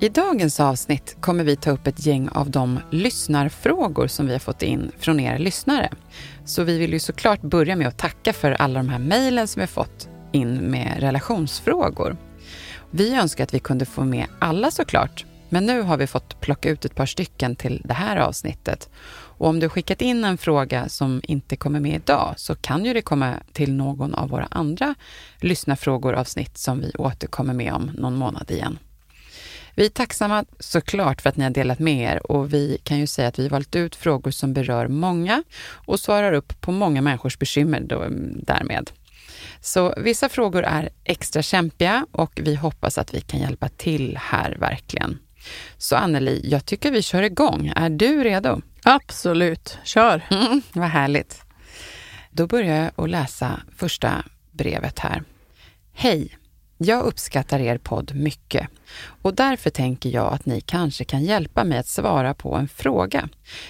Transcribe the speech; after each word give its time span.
I 0.00 0.08
dagens 0.08 0.60
avsnitt 0.60 1.16
kommer 1.20 1.44
vi 1.44 1.56
ta 1.56 1.70
upp 1.70 1.86
ett 1.86 2.06
gäng 2.06 2.28
av 2.28 2.50
de 2.50 2.80
lyssnarfrågor 2.90 4.06
som 4.06 4.26
vi 4.26 4.32
har 4.32 4.38
fått 4.38 4.62
in 4.62 4.92
från 4.98 5.20
er 5.20 5.38
lyssnare. 5.38 5.90
Så 6.44 6.62
vi 6.62 6.78
vill 6.78 6.92
ju 6.92 6.98
såklart 6.98 7.40
börja 7.40 7.76
med 7.76 7.88
att 7.88 7.98
tacka 7.98 8.32
för 8.32 8.52
alla 8.52 8.78
de 8.78 8.88
här 8.88 8.98
mejlen 8.98 9.48
som 9.48 9.60
vi 9.60 9.62
har 9.62 9.84
fått 9.84 10.08
in 10.32 10.54
med 10.56 10.96
relationsfrågor. 11.00 12.16
Vi 12.90 13.14
önskar 13.14 13.44
att 13.44 13.54
vi 13.54 13.58
kunde 13.58 13.86
få 13.86 14.04
med 14.04 14.26
alla 14.38 14.70
såklart, 14.70 15.24
men 15.48 15.66
nu 15.66 15.82
har 15.82 15.96
vi 15.96 16.06
fått 16.06 16.40
plocka 16.40 16.70
ut 16.70 16.84
ett 16.84 16.94
par 16.94 17.06
stycken 17.06 17.56
till 17.56 17.82
det 17.84 17.94
här 17.94 18.16
avsnittet. 18.16 18.90
Och 19.38 19.48
om 19.48 19.60
du 19.60 19.68
skickat 19.68 20.02
in 20.02 20.24
en 20.24 20.38
fråga 20.38 20.88
som 20.88 21.20
inte 21.24 21.56
kommer 21.56 21.80
med 21.80 21.94
idag 21.94 22.34
så 22.36 22.54
kan 22.54 22.84
ju 22.84 22.92
det 22.92 23.02
komma 23.02 23.34
till 23.52 23.72
någon 23.72 24.14
av 24.14 24.28
våra 24.28 24.48
andra 24.50 24.94
lyssnarfrågor-avsnitt 25.40 26.58
som 26.58 26.80
vi 26.80 26.92
återkommer 26.98 27.54
med 27.54 27.72
om 27.72 27.90
någon 27.94 28.16
månad 28.16 28.50
igen. 28.50 28.78
Vi 29.76 29.86
är 29.86 29.90
tacksamma 29.90 30.44
såklart 30.58 31.22
för 31.22 31.28
att 31.28 31.36
ni 31.36 31.44
har 31.44 31.50
delat 31.50 31.78
med 31.78 32.14
er 32.14 32.32
och 32.32 32.54
vi 32.54 32.78
kan 32.82 32.98
ju 32.98 33.06
säga 33.06 33.28
att 33.28 33.38
vi 33.38 33.48
valt 33.48 33.76
ut 33.76 33.96
frågor 33.96 34.30
som 34.30 34.52
berör 34.52 34.88
många 34.88 35.42
och 35.68 36.00
svarar 36.00 36.32
upp 36.32 36.60
på 36.60 36.72
många 36.72 37.02
människors 37.02 37.38
bekymmer 37.38 37.80
då, 37.80 38.06
därmed. 38.42 38.90
Så 39.60 39.94
vissa 39.96 40.28
frågor 40.28 40.62
är 40.62 40.88
extra 41.04 41.42
kämpiga 41.42 42.06
och 42.12 42.32
vi 42.42 42.54
hoppas 42.54 42.98
att 42.98 43.14
vi 43.14 43.20
kan 43.20 43.40
hjälpa 43.40 43.68
till 43.68 44.18
här 44.22 44.56
verkligen. 44.60 45.18
Så 45.78 45.96
Anneli, 45.96 46.40
jag 46.44 46.66
tycker 46.66 46.90
vi 46.90 47.02
kör 47.02 47.22
igång. 47.22 47.72
Är 47.76 47.90
du 47.90 48.24
redo? 48.24 48.60
Absolut, 48.82 49.78
kör! 49.84 50.22
Mm, 50.30 50.62
vad 50.72 50.88
härligt. 50.88 51.42
Då 52.30 52.46
börjar 52.46 52.76
jag 52.76 53.04
att 53.04 53.10
läsa 53.10 53.60
första 53.76 54.24
brevet 54.52 54.98
här. 54.98 55.22
Hej! 55.94 56.38
Jag 56.78 57.04
uppskattar 57.04 57.60
er 57.60 57.78
podd 57.78 58.14
mycket 58.14 58.68
och 59.22 59.34
därför 59.34 59.70
tänker 59.70 60.10
jag 60.10 60.32
att 60.32 60.46
ni 60.46 60.60
kanske 60.60 61.04
kan 61.04 61.24
hjälpa 61.24 61.64
mig 61.64 61.78
att 61.78 61.88
svara 61.88 62.34
på 62.34 62.54
en 62.54 62.68
fråga. 62.68 63.28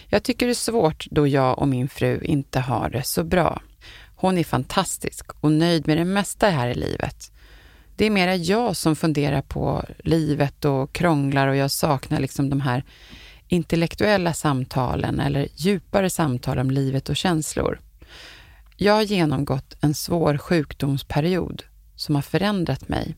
Jag 0.08 0.22
tycker 0.22 0.46
det 0.46 0.52
är 0.52 0.54
svårt 0.54 1.06
då 1.10 1.26
jag 1.26 1.58
och 1.58 1.68
min 1.68 1.88
fru 1.88 2.20
inte 2.22 2.60
har 2.60 2.90
det 2.90 3.02
så 3.02 3.24
bra. 3.24 3.62
Hon 4.16 4.38
är 4.38 4.44
fantastisk 4.44 5.30
och 5.40 5.52
nöjd 5.52 5.86
med 5.86 5.96
det 5.96 6.04
mesta 6.04 6.48
här 6.48 6.68
i 6.68 6.74
livet. 6.74 7.32
Det 7.96 8.06
är 8.06 8.10
mera 8.10 8.36
jag 8.36 8.76
som 8.76 8.96
funderar 8.96 9.42
på 9.42 9.84
livet 9.98 10.64
och 10.64 10.92
krånglar 10.92 11.48
och 11.48 11.56
jag 11.56 11.70
saknar 11.70 12.20
liksom 12.20 12.50
de 12.50 12.60
här 12.60 12.84
intellektuella 13.48 14.32
samtalen 14.32 15.20
eller 15.20 15.48
djupare 15.54 16.10
samtal 16.10 16.58
om 16.58 16.70
livet 16.70 17.08
och 17.08 17.16
känslor. 17.16 17.80
Jag 18.76 18.92
har 18.92 19.02
genomgått 19.02 19.76
en 19.80 19.94
svår 19.94 20.38
sjukdomsperiod 20.38 21.62
som 21.96 22.14
har 22.14 22.22
förändrat 22.22 22.88
mig. 22.88 23.16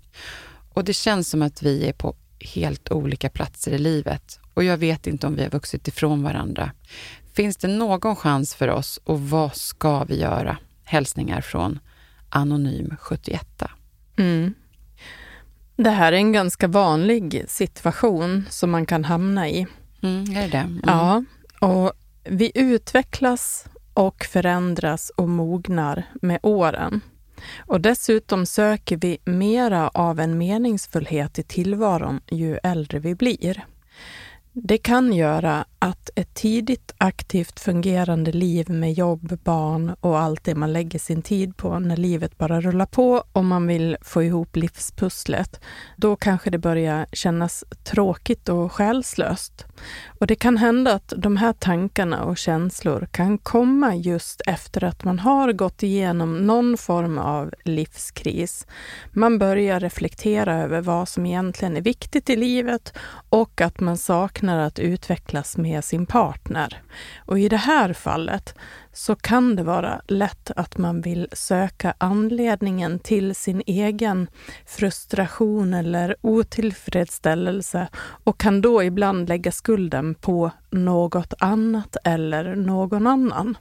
Och 0.75 0.85
det 0.85 0.93
känns 0.93 1.31
som 1.31 1.43
att 1.43 1.63
vi 1.63 1.89
är 1.89 1.93
på 1.93 2.15
helt 2.41 2.91
olika 2.91 3.31
platser 3.31 3.73
i 3.73 3.79
livet 3.79 4.41
och 4.55 4.65
jag 4.65 4.77
vet 4.77 5.07
inte 5.07 5.27
om 5.27 5.35
vi 5.35 5.43
har 5.43 5.51
vuxit 5.51 5.89
ifrån 5.89 6.23
varandra. 6.23 6.73
Finns 7.33 7.57
det 7.57 7.69
någon 7.69 8.17
chans 8.17 8.55
för 8.55 8.69
oss 8.69 9.01
och 9.05 9.21
vad 9.21 9.57
ska 9.57 10.05
vi 10.05 10.21
göra? 10.21 10.59
Hälsningar 10.85 11.41
från 11.41 11.79
Anonym 12.29 12.97
71. 13.01 13.63
Mm. 14.17 14.55
Det 15.77 15.91
här 15.91 16.13
är 16.13 16.17
en 16.17 16.33
ganska 16.33 16.69
vanlig 16.69 17.45
situation 17.49 18.45
som 18.51 18.71
man 18.71 18.87
kan 18.87 19.05
hamna 19.05 19.49
i. 19.49 19.67
Mm, 20.03 20.37
är 20.37 20.43
det 20.43 20.49
det? 20.49 20.59
Mm. 20.59 20.81
Ja, 20.87 21.25
och 21.61 21.93
vi 22.25 22.53
utvecklas 22.55 23.67
och 23.95 24.25
förändras 24.25 25.11
och 25.17 25.29
mognar 25.29 26.03
med 26.23 26.39
åren. 26.43 27.01
Och 27.59 27.81
dessutom 27.81 28.47
söker 28.47 28.97
vi 28.97 29.19
mera 29.25 29.89
av 29.89 30.21
en 30.21 30.39
meningsfullhet 30.39 31.39
i 31.39 31.43
tillvaron 31.43 32.21
ju 32.31 32.59
äldre 32.63 32.99
vi 32.99 33.15
blir. 33.15 33.65
Det 34.53 34.79
kan 34.79 35.13
göra 35.13 35.65
att 35.79 36.11
ett 36.15 36.35
tidigt 36.35 36.95
aktivt 36.99 37.61
fungerande 37.61 38.33
liv 38.33 38.71
med 38.71 38.93
jobb, 38.93 39.39
barn 39.45 39.95
och 40.01 40.19
allt 40.19 40.45
det 40.45 40.55
man 40.55 40.73
lägger 40.73 40.99
sin 40.99 41.23
tid 41.23 41.57
på 41.57 41.79
när 41.79 41.97
livet 41.97 42.39
bara 42.39 42.61
rullar 42.61 42.87
på 42.87 43.25
och 43.33 43.45
man 43.45 43.67
vill 43.67 43.97
få 44.01 44.23
ihop 44.23 44.57
livspusslet, 44.57 45.61
då 45.97 46.17
kanske 46.17 46.51
det 46.51 46.59
börjar 46.59 47.07
kännas 47.13 47.65
tråkigt 47.85 48.49
och 48.49 48.73
själslöst. 48.73 49.67
Och 50.21 50.27
det 50.27 50.35
kan 50.35 50.57
hända 50.57 50.95
att 50.95 51.13
de 51.17 51.37
här 51.37 51.53
tankarna 51.53 52.25
och 52.25 52.39
känslor 52.39 53.09
kan 53.11 53.39
komma 53.39 53.95
just 53.95 54.43
efter 54.47 54.85
att 54.85 55.05
man 55.05 55.19
har 55.19 55.53
gått 55.53 55.83
igenom 55.83 56.47
någon 56.47 56.79
form 56.79 57.19
av 57.19 57.55
livskris. 57.65 58.67
Man 59.13 59.39
börjar 59.39 59.81
reflektera 59.81 60.63
över 60.63 60.81
vad 60.81 61.09
som 61.09 61.27
egentligen 61.27 61.77
är 61.77 61.81
viktigt 61.81 62.31
i 62.31 62.37
livet 62.37 62.93
och 63.29 63.61
att 63.61 63.81
man 63.81 63.97
saknar 63.97 64.59
att 64.59 64.79
utvecklas 64.79 65.57
med 65.69 65.85
sin 65.85 66.07
partner. 66.07 66.83
Och 67.27 67.39
i 67.39 67.49
det 67.49 67.57
här 67.57 67.93
fallet 67.93 68.55
så 68.93 69.17
kan 69.17 69.57
det 69.57 69.63
vara 69.63 70.01
lätt 70.09 70.51
att 70.57 70.79
man 70.79 71.01
vill 71.01 71.29
söka 71.33 71.95
anledningen 71.99 72.99
till 72.99 73.35
sin 73.35 73.63
egen 73.67 74.29
frustration 74.67 75.75
eller 75.75 76.17
otillfredsställelse 76.21 77.89
och 78.25 78.41
kan 78.41 78.61
då 78.61 78.83
ibland 78.83 79.29
lägga 79.29 79.53
skulden 79.53 80.15
på 80.15 80.51
något 80.71 81.35
annat 81.39 81.97
eller 82.05 82.57
någon 82.57 83.07
annan. 83.07 83.59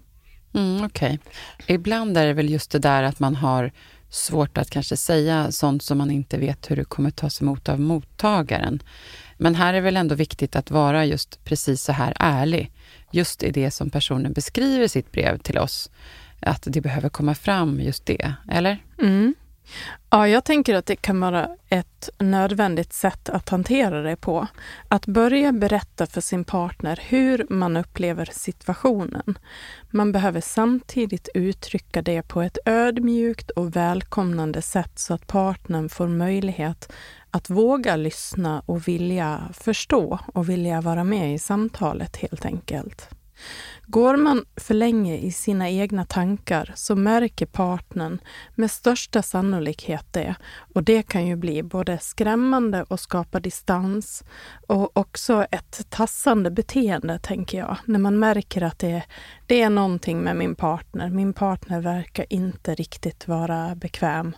Mm, 0.54 0.86
Okej. 0.86 1.20
Okay. 1.60 1.76
Ibland 1.76 2.18
är 2.18 2.26
det 2.26 2.34
väl 2.34 2.50
just 2.50 2.72
det 2.72 2.80
där 2.80 3.04
att 3.04 3.20
man 3.20 3.36
har 3.36 3.72
svårt 4.10 4.58
att 4.58 4.70
kanske 4.70 4.98
säga 4.98 5.52
sånt 5.52 5.84
som 5.84 5.98
man 5.98 6.12
inte 6.12 6.38
vet 6.38 6.72
hur 6.72 6.76
det 6.76 6.86
kommer 6.86 7.12
tas 7.12 7.42
emot 7.42 7.70
av 7.70 7.80
mottagaren. 7.80 8.80
Men 9.38 9.56
här 9.56 9.74
är 9.74 9.82
väl 9.82 9.98
ändå 9.98 10.16
viktigt 10.16 10.56
att 10.56 10.72
vara 10.72 11.06
just 11.06 11.44
precis 11.44 11.84
så 11.84 11.92
här 11.92 12.14
ärlig. 12.20 12.72
Just 13.12 13.44
i 13.44 13.52
det 13.52 13.72
som 13.72 13.90
personen 13.90 14.34
beskriver 14.34 14.84
i 14.84 14.90
sitt 14.90 15.12
brev 15.12 15.38
till 15.38 15.58
oss. 15.58 15.90
Att 16.40 16.64
det 16.66 16.82
behöver 16.82 17.10
komma 17.10 17.36
fram 17.36 17.80
just 17.82 18.06
det, 18.06 18.34
eller? 18.52 18.78
Mm. 19.02 19.36
Ja, 20.10 20.28
jag 20.28 20.46
tänker 20.46 20.76
att 20.76 20.86
det 20.86 20.96
kan 20.96 21.20
vara 21.20 21.50
ett 21.70 22.10
nödvändigt 22.18 22.94
sätt 22.94 23.30
att 23.30 23.50
hantera 23.50 24.02
det 24.02 24.16
på. 24.16 24.48
Att 24.88 25.06
börja 25.06 25.52
berätta 25.52 26.06
för 26.06 26.22
sin 26.22 26.44
partner 26.44 27.00
hur 27.08 27.46
man 27.50 27.78
upplever 27.78 28.30
situationen. 28.32 29.38
Man 29.92 30.12
behöver 30.12 30.42
samtidigt 30.42 31.30
uttrycka 31.34 32.02
det 32.02 32.22
på 32.22 32.42
ett 32.42 32.58
ödmjukt 32.66 33.50
och 33.50 33.76
välkomnande 33.76 34.62
sätt 34.62 35.00
så 35.00 35.14
att 35.14 35.28
partnern 35.28 35.90
får 35.90 36.08
möjlighet 36.08 36.94
att 37.32 37.50
våga 37.50 37.96
lyssna 37.96 38.62
och 38.66 38.88
vilja 38.88 39.42
förstå 39.54 40.20
och 40.34 40.50
vilja 40.50 40.82
vara 40.82 41.04
med 41.04 41.34
i 41.34 41.40
samtalet 41.40 42.18
helt 42.18 42.46
enkelt. 42.46 43.10
Går 43.86 44.18
man 44.18 44.46
för 44.56 44.74
länge 44.74 45.18
i 45.18 45.32
sina 45.32 45.70
egna 45.70 46.06
tankar 46.06 46.72
så 46.76 46.96
märker 46.96 47.46
partnern 47.46 48.20
med 48.56 48.72
största 48.72 49.22
sannolikhet 49.22 50.06
det. 50.12 50.36
Och 50.74 50.84
det 50.84 51.04
kan 51.04 51.28
ju 51.28 51.36
bli 51.36 51.64
både 51.64 51.98
skrämmande 51.98 52.84
och 52.84 53.00
skapa 53.00 53.40
distans 53.40 54.24
och 54.68 54.98
också 54.98 55.46
ett 55.52 55.90
tassande 55.90 56.52
beteende, 56.52 57.20
tänker 57.20 57.58
jag. 57.58 57.78
När 57.86 58.00
man 58.00 58.20
märker 58.20 58.62
att 58.62 58.80
det, 58.80 59.04
det 59.46 59.62
är 59.62 59.70
någonting 59.70 60.20
med 60.20 60.36
min 60.36 60.56
partner. 60.56 61.10
Min 61.10 61.34
partner 61.34 61.82
verkar 61.82 62.26
inte 62.30 62.76
riktigt 62.76 63.28
vara 63.28 63.76
bekväm 63.76 64.36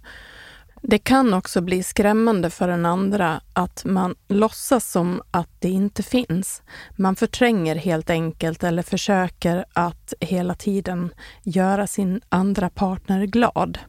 det 0.81 0.99
kan 0.99 1.33
också 1.33 1.61
bli 1.61 1.83
skrämmande 1.83 2.49
för 2.49 2.67
den 2.67 2.85
andra 2.85 3.41
att 3.53 3.85
man 3.85 4.15
låtsas 4.27 4.91
som 4.91 5.21
att 5.31 5.49
det 5.59 5.69
inte 5.69 6.03
finns. 6.03 6.61
Man 6.95 7.15
förtränger 7.15 7.75
helt 7.75 8.09
enkelt 8.09 8.63
eller 8.63 8.83
försöker 8.83 9.65
att 9.73 10.13
hela 10.19 10.55
tiden 10.55 11.09
göra 11.43 11.87
sin 11.87 12.21
andra 12.29 12.69
partner 12.69 13.25
glad 13.25 13.79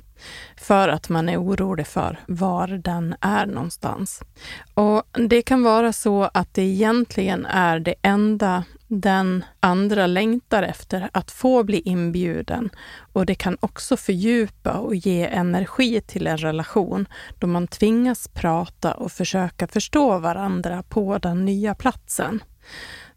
för 0.56 0.88
att 0.88 1.08
man 1.08 1.28
är 1.28 1.42
orolig 1.42 1.86
för 1.86 2.20
var 2.26 2.68
den 2.68 3.14
är 3.20 3.46
någonstans. 3.46 4.22
Och 4.74 5.02
Det 5.28 5.42
kan 5.42 5.62
vara 5.62 5.92
så 5.92 6.30
att 6.34 6.54
det 6.54 6.62
egentligen 6.62 7.46
är 7.46 7.80
det 7.80 7.94
enda 8.02 8.64
den 8.90 9.44
andra 9.60 10.06
längtar 10.06 10.62
efter, 10.62 11.10
att 11.12 11.30
få 11.30 11.62
bli 11.62 11.80
inbjuden. 11.84 12.70
Och 13.12 13.26
det 13.26 13.34
kan 13.34 13.56
också 13.60 13.96
fördjupa 13.96 14.72
och 14.72 14.94
ge 14.94 15.26
energi 15.26 16.00
till 16.00 16.26
en 16.26 16.38
relation 16.38 17.08
då 17.38 17.46
man 17.46 17.66
tvingas 17.66 18.28
prata 18.28 18.94
och 18.94 19.12
försöka 19.12 19.66
förstå 19.66 20.18
varandra 20.18 20.82
på 20.82 21.18
den 21.18 21.44
nya 21.44 21.74
platsen. 21.74 22.42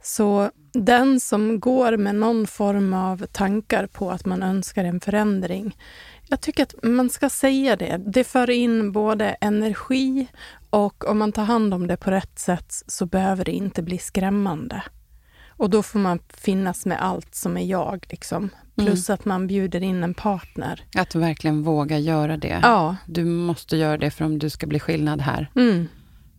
Så 0.02 0.52
den 0.74 1.20
som 1.20 1.60
går 1.60 1.98
med 1.98 2.16
någon 2.16 2.48
form 2.48 2.94
av 2.94 3.26
tankar 3.26 3.88
på 3.88 4.12
att 4.12 4.26
man 4.26 4.44
önskar 4.44 4.84
en 4.84 5.00
förändring 5.00 5.76
jag 6.28 6.42
tycker 6.42 6.64
att 6.64 6.84
man 6.84 7.10
ska 7.10 7.30
säga 7.30 7.76
det. 7.76 8.02
Det 8.06 8.24
för 8.24 8.50
in 8.50 8.92
både 8.92 9.26
energi 9.26 10.28
och 10.70 11.08
om 11.08 11.18
man 11.18 11.32
tar 11.32 11.44
hand 11.44 11.74
om 11.74 11.88
det 11.88 11.98
på 11.98 12.12
rätt 12.12 12.40
sätt 12.40 12.84
så 12.88 13.06
behöver 13.06 13.46
det 13.46 13.52
inte 13.52 13.82
bli 13.82 13.98
skrämmande. 13.98 14.84
Och 15.64 15.70
då 15.70 15.84
får 15.84 16.00
man 16.00 16.20
finnas 16.38 16.86
med 16.86 17.02
allt 17.02 17.36
som 17.36 17.58
är 17.58 17.66
jag. 17.66 18.06
Liksom. 18.10 18.50
Plus 18.76 19.10
mm. 19.10 19.14
att 19.14 19.26
man 19.26 19.48
bjuder 19.48 19.84
in 19.84 20.04
en 20.04 20.14
partner. 20.14 20.84
Att 20.96 21.16
verkligen 21.16 21.64
våga 21.64 22.00
göra 22.00 22.38
det. 22.38 22.60
Ja. 22.62 22.96
Du 23.06 23.26
måste 23.26 23.78
göra 23.78 23.98
det 23.98 24.12
för 24.12 24.26
om 24.26 24.40
du 24.40 24.50
ska 24.50 24.68
bli 24.68 24.80
skillnad 24.80 25.22
här. 25.22 25.52
Mm. 25.56 25.88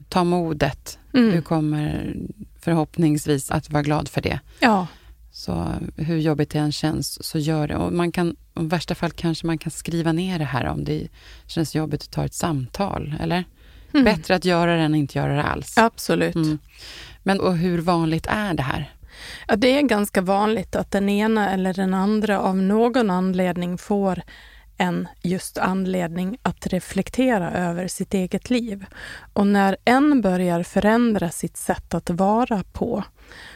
Ta 0.08 0.24
modet. 0.24 0.98
Mm. 1.14 1.30
Du 1.30 1.42
kommer 1.42 2.16
förhoppningsvis 2.60 3.50
att 3.50 3.70
vara 3.70 3.82
glad 3.82 4.08
för 4.08 4.20
det. 4.20 4.40
Ja. 4.60 4.86
Så 5.32 5.68
hur 5.96 6.18
jobbigt 6.18 6.50
det 6.50 6.58
än 6.58 6.72
känns, 6.72 7.24
så 7.24 7.38
gör 7.38 7.68
det. 7.68 7.76
Och 7.76 7.92
man 7.92 8.12
kan, 8.12 8.30
I 8.30 8.34
värsta 8.54 8.94
fall 8.94 9.10
kanske 9.10 9.46
man 9.46 9.58
kan 9.58 9.70
skriva 9.70 10.12
ner 10.12 10.38
det 10.38 10.44
här 10.44 10.64
om 10.64 10.84
det 10.84 11.08
känns 11.46 11.74
jobbigt 11.74 12.02
att 12.02 12.10
ta 12.10 12.24
ett 12.24 12.34
samtal, 12.34 13.14
eller? 13.20 13.44
Mm. 13.94 14.04
Bättre 14.04 14.34
att 14.34 14.44
göra 14.44 14.76
det 14.76 14.82
än 14.82 14.94
att 14.94 14.98
inte 14.98 15.18
göra 15.18 15.36
det 15.36 15.42
alls. 15.42 15.78
Absolut. 15.78 16.34
Mm. 16.34 16.58
Men 17.22 17.40
och 17.40 17.56
hur 17.56 17.78
vanligt 17.78 18.26
är 18.26 18.54
det 18.54 18.62
här? 18.62 18.93
Ja, 19.48 19.56
det 19.56 19.78
är 19.78 19.82
ganska 19.82 20.20
vanligt 20.20 20.76
att 20.76 20.90
den 20.90 21.08
ena 21.08 21.50
eller 21.50 21.74
den 21.74 21.94
andra 21.94 22.40
av 22.40 22.56
någon 22.56 23.10
anledning 23.10 23.78
får 23.78 24.22
en 24.76 25.08
just 25.22 25.58
anledning 25.58 26.38
att 26.42 26.66
reflektera 26.66 27.50
över 27.50 27.88
sitt 27.88 28.14
eget 28.14 28.50
liv. 28.50 28.86
Och 29.32 29.46
när 29.46 29.76
en 29.84 30.20
börjar 30.20 30.62
förändra 30.62 31.30
sitt 31.30 31.56
sätt 31.56 31.94
att 31.94 32.10
vara 32.10 32.64
på 32.72 33.04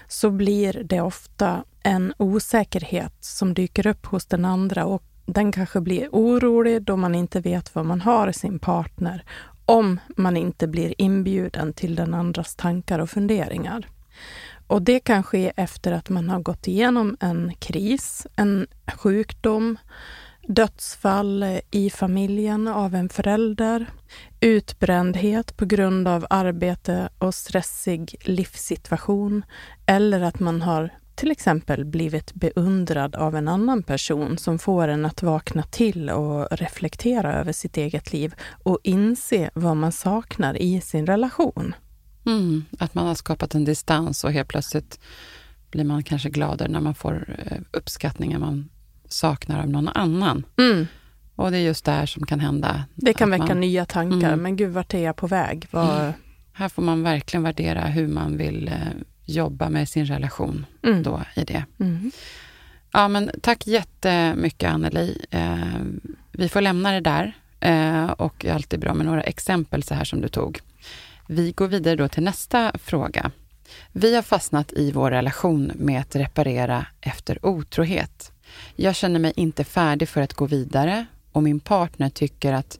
så 0.08 0.31
blir 0.31 0.82
det 0.84 1.00
ofta 1.00 1.64
en 1.82 2.14
osäkerhet 2.19 3.14
som 3.20 3.55
dyker 3.55 3.87
upp 3.87 4.06
hos 4.06 4.26
den 4.26 4.44
andra 4.44 4.84
och 4.84 5.02
den 5.26 5.52
kanske 5.52 5.81
blir 5.81 6.08
orolig 6.12 6.82
då 6.82 6.96
man 6.96 7.14
inte 7.14 7.40
vet 7.40 7.75
vad 7.75 7.87
man 7.87 8.00
har 8.00 8.28
i 8.28 8.32
sin 8.32 8.58
partner 8.58 9.25
om 9.64 10.00
man 10.16 10.37
inte 10.37 10.66
blir 10.66 10.94
inbjuden 10.99 11.72
till 11.72 11.94
den 11.94 12.14
andras 12.14 12.55
tankar 12.55 12.99
och 12.99 13.10
funderingar. 13.10 13.88
Och 14.69 14.82
det 14.82 15.00
kan 15.00 15.23
ske 15.23 15.53
efter 15.56 15.93
att 15.93 16.09
man 16.09 16.29
har 16.29 16.41
gått 16.41 16.69
igenom 16.69 17.17
en 17.20 17.55
kris, 17.59 18.26
en 18.37 18.67
sjukdom, 18.97 19.79
dödsfall 20.49 21.61
i 21.70 21.91
familjen 21.91 22.69
av 22.69 22.94
en 22.94 23.09
förälder, 23.09 23.87
utbrändhet 24.41 25.56
på 25.56 25.65
grund 25.65 26.09
av 26.09 26.26
arbete 26.31 27.09
och 27.19 27.35
stressig 27.35 28.17
livssituation 28.20 29.44
eller 29.87 30.20
att 30.20 30.41
man 30.41 30.62
har 30.62 30.91
till 31.15 31.31
exempel 31.31 31.85
blivit 31.85 32.35
beundrad 32.35 33.17
av 33.17 33.37
en 33.37 33.49
annan 33.49 33.82
person 33.82 34.38
som 34.38 34.59
får 34.59 34.88
en 34.88 35.05
att 35.05 35.23
vakna 35.23 35.62
till 35.62 36.11
och 36.11 36.49
reflektera 36.50 37.35
över 37.35 37.53
sitt 37.53 37.76
eget 37.76 38.12
liv 38.12 38.35
och 38.62 38.79
inse 38.82 39.50
vad 39.55 39.76
man 39.76 39.93
saknar 39.93 40.62
i 40.62 40.81
sin 40.81 41.06
relation. 41.06 41.75
Mm, 42.29 42.65
att 42.79 42.95
man 42.95 43.07
har 43.07 43.15
skapat 43.15 43.55
en 43.55 43.65
distans 43.65 44.25
och 44.25 44.33
helt 44.33 44.49
plötsligt 44.49 45.01
blir 45.71 45.85
man 45.85 46.03
kanske 46.03 46.31
gladare 46.31 46.69
när 46.69 46.81
man 46.81 46.95
får 46.95 47.37
eh, 47.47 47.59
uppskattningar 47.71 48.39
man 48.39 48.69
saknar 49.09 49.61
av 49.61 49.69
någon 49.69 49.89
annan. 49.89 50.47
Mm. 50.59 50.87
Och 51.35 51.51
det 51.51 51.57
är 51.57 51.63
just 51.63 51.85
där 51.85 52.07
som 52.07 52.27
kan 52.27 52.41
hända. 52.41 52.85
Det 52.95 53.13
kan 53.13 53.31
väcka 53.31 53.47
man, 53.47 53.61
nya 53.61 53.85
tankar. 53.85 54.29
Mm. 54.29 54.43
Men 54.43 54.57
gud, 54.57 54.73
vart 54.73 54.95
är 54.95 55.05
jag 55.05 55.17
på 55.17 55.27
väg? 55.27 55.67
Var... 55.71 56.01
Mm. 56.01 56.13
Här 56.53 56.69
får 56.69 56.83
man 56.83 57.03
verkligen 57.03 57.43
värdera 57.43 57.87
hur 57.87 58.09
man 58.09 58.37
vill 58.37 58.69
eh, 58.69 58.75
jobba 59.25 59.69
med 59.69 59.89
sin 59.89 60.07
relation 60.07 60.67
mm. 60.83 61.03
då 61.03 61.23
i 61.37 61.45
det. 61.45 61.65
Mm. 61.81 62.11
Ja, 62.93 63.09
men 63.09 63.31
tack 63.43 63.67
jättemycket 63.67 64.71
Anneli. 64.71 65.27
Eh, 65.31 65.57
vi 66.33 66.49
får 66.49 66.61
lämna 66.61 66.93
det 66.93 67.01
där 67.01 67.37
eh, 67.61 68.07
och 68.07 68.35
det 68.39 68.49
är 68.49 68.55
alltid 68.55 68.81
bra 68.81 68.95
med 68.95 69.07
några 69.07 69.23
exempel 69.23 69.83
så 69.83 69.95
här 69.95 70.05
som 70.05 70.21
du 70.21 70.29
tog. 70.29 70.61
Vi 71.31 71.53
går 71.53 71.69
vidare 71.69 71.97
då 71.97 72.09
till 72.09 72.23
nästa 72.23 72.73
fråga. 72.79 73.31
Vi 73.93 74.15
har 74.15 74.23
fastnat 74.23 74.73
i 74.73 74.93
vår 74.93 75.11
relation 75.11 75.73
med 75.75 76.01
att 76.01 76.17
reparera 76.17 76.87
efter 77.01 77.47
otrohet. 77.47 78.33
Jag 78.77 78.95
känner 78.97 79.21
mig 79.21 79.33
inte 79.37 79.65
färdig 79.65 80.09
för 80.09 80.21
att 80.21 80.35
gå 80.35 80.47
vidare 80.47 81.07
och 81.33 81.43
min 81.43 81.61
partner 81.61 82.09
tycker 82.09 82.53
att 82.53 82.79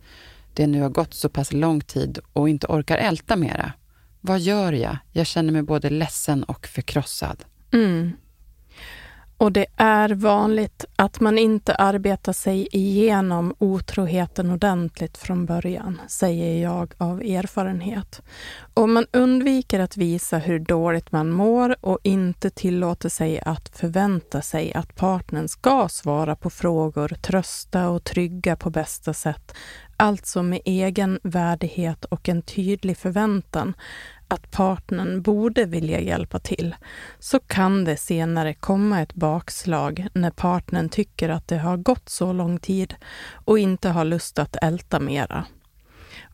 det 0.55 0.67
nu 0.67 0.83
har 0.83 0.89
gått 0.89 1.15
så 1.15 1.29
pass 1.29 1.53
lång 1.53 1.81
tid 1.81 2.19
och 2.33 2.49
inte 2.49 2.67
orkar 2.67 2.99
älta 2.99 3.37
mera. 3.37 3.73
Vad 4.21 4.41
gör 4.41 4.73
jag? 4.73 4.97
Jag 5.12 5.27
känner 5.27 5.53
mig 5.53 5.62
både 5.62 5.91
ledsen 5.91 6.45
och 6.45 6.67
förkrossad. 6.67 7.45
Mm. 7.73 8.12
Och 9.38 9.52
det 9.52 9.67
är 9.76 10.08
vanligt 10.08 10.85
att 10.96 11.20
man 11.20 11.38
inte 11.38 11.75
arbetar 11.75 12.32
sig 12.32 12.69
igenom 12.73 13.55
otroheten 13.58 14.50
ordentligt 14.50 15.19
från 15.19 15.46
början, 15.46 16.00
säger 16.08 16.62
jag 16.62 16.94
av 16.99 17.23
erfarenhet. 17.23 18.23
Och 18.75 18.88
man 18.88 19.06
undviker 19.12 19.81
att 19.81 19.96
visa 19.96 20.38
hur 20.38 20.58
dåligt 20.58 21.12
man 21.12 21.31
mår 21.31 21.76
och 21.81 21.99
inte 22.02 22.50
tillåter 22.50 23.08
sig 23.08 23.40
att 23.44 23.69
förvänta 23.69 24.43
sig 24.43 24.73
att 24.75 24.96
partnern 24.96 25.49
ska 25.49 25.88
svara 25.88 26.37
på 26.37 26.50
frågor, 26.50 27.08
trösta 27.08 27.88
och 27.88 28.05
trygga 28.05 28.56
på 28.56 28.70
bästa 28.70 29.14
sätt. 29.14 29.55
Alltså 29.96 30.43
med 30.43 30.61
egen 30.64 31.20
värdighet 31.23 32.05
och 32.05 32.29
en 32.29 32.43
tydlig 32.43 32.96
förväntan 32.96 33.75
att 34.28 34.50
partnern 34.50 35.23
borde 35.23 35.64
vilja 35.64 36.00
hjälpa 36.00 36.38
till, 36.38 36.75
så 37.18 37.38
kan 37.38 37.85
det 37.85 37.97
senare 37.97 38.54
komma 38.54 39.02
ett 39.02 39.14
bakslag 39.14 40.06
när 40.14 40.30
partnern 40.30 40.88
tycker 40.88 41.28
att 41.28 41.49
det 41.49 41.58
har 41.58 41.76
gått 41.76 42.08
så 42.08 42.32
lång 42.32 42.58
tid 42.58 42.94
och 43.32 43.58
inte 43.58 43.88
har 43.88 44.04
lust 44.04 44.38
att 44.38 44.56
älta 44.62 45.00
mera. 45.00 45.47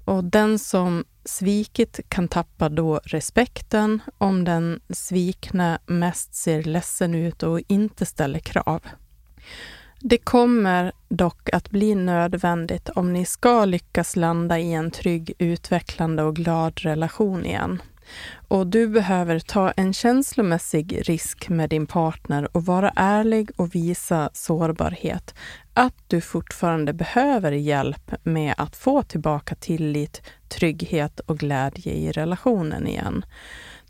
Och 0.04 0.24
den 0.24 0.58
som 0.58 1.04
svikit 1.24 2.00
kan 2.08 2.28
tappa 2.28 2.68
då 2.68 3.00
respekten 3.04 4.02
om 4.18 4.44
den 4.44 4.80
svikna 4.90 5.78
mest 5.86 6.34
ser 6.34 6.62
ledsen 6.62 7.14
ut 7.14 7.42
och 7.42 7.60
inte 7.68 8.06
ställer 8.06 8.38
krav. 8.38 8.80
Det 10.06 10.18
kommer 10.18 10.92
dock 11.08 11.48
att 11.52 11.70
bli 11.70 11.94
nödvändigt 11.94 12.88
om 12.88 13.12
ni 13.12 13.24
ska 13.24 13.64
lyckas 13.64 14.16
landa 14.16 14.58
i 14.58 14.72
en 14.72 14.90
trygg, 14.90 15.32
utvecklande 15.38 16.22
och 16.22 16.36
glad 16.36 16.80
relation 16.80 17.46
igen. 17.46 17.82
Och 18.48 18.66
du 18.66 18.88
behöver 18.88 19.38
ta 19.38 19.70
en 19.70 19.92
känslomässig 19.92 21.08
risk 21.08 21.48
med 21.48 21.70
din 21.70 21.86
partner 21.86 22.56
och 22.56 22.64
vara 22.64 22.92
ärlig 22.96 23.50
och 23.56 23.74
visa 23.74 24.30
sårbarhet. 24.32 25.34
Att 25.74 25.96
du 26.06 26.20
fortfarande 26.20 26.92
behöver 26.92 27.52
hjälp 27.52 28.12
med 28.22 28.54
att 28.56 28.76
få 28.76 29.02
tillbaka 29.02 29.54
tillit, 29.54 30.22
trygghet 30.48 31.20
och 31.20 31.38
glädje 31.38 31.92
i 31.92 32.12
relationen 32.12 32.86
igen. 32.86 33.24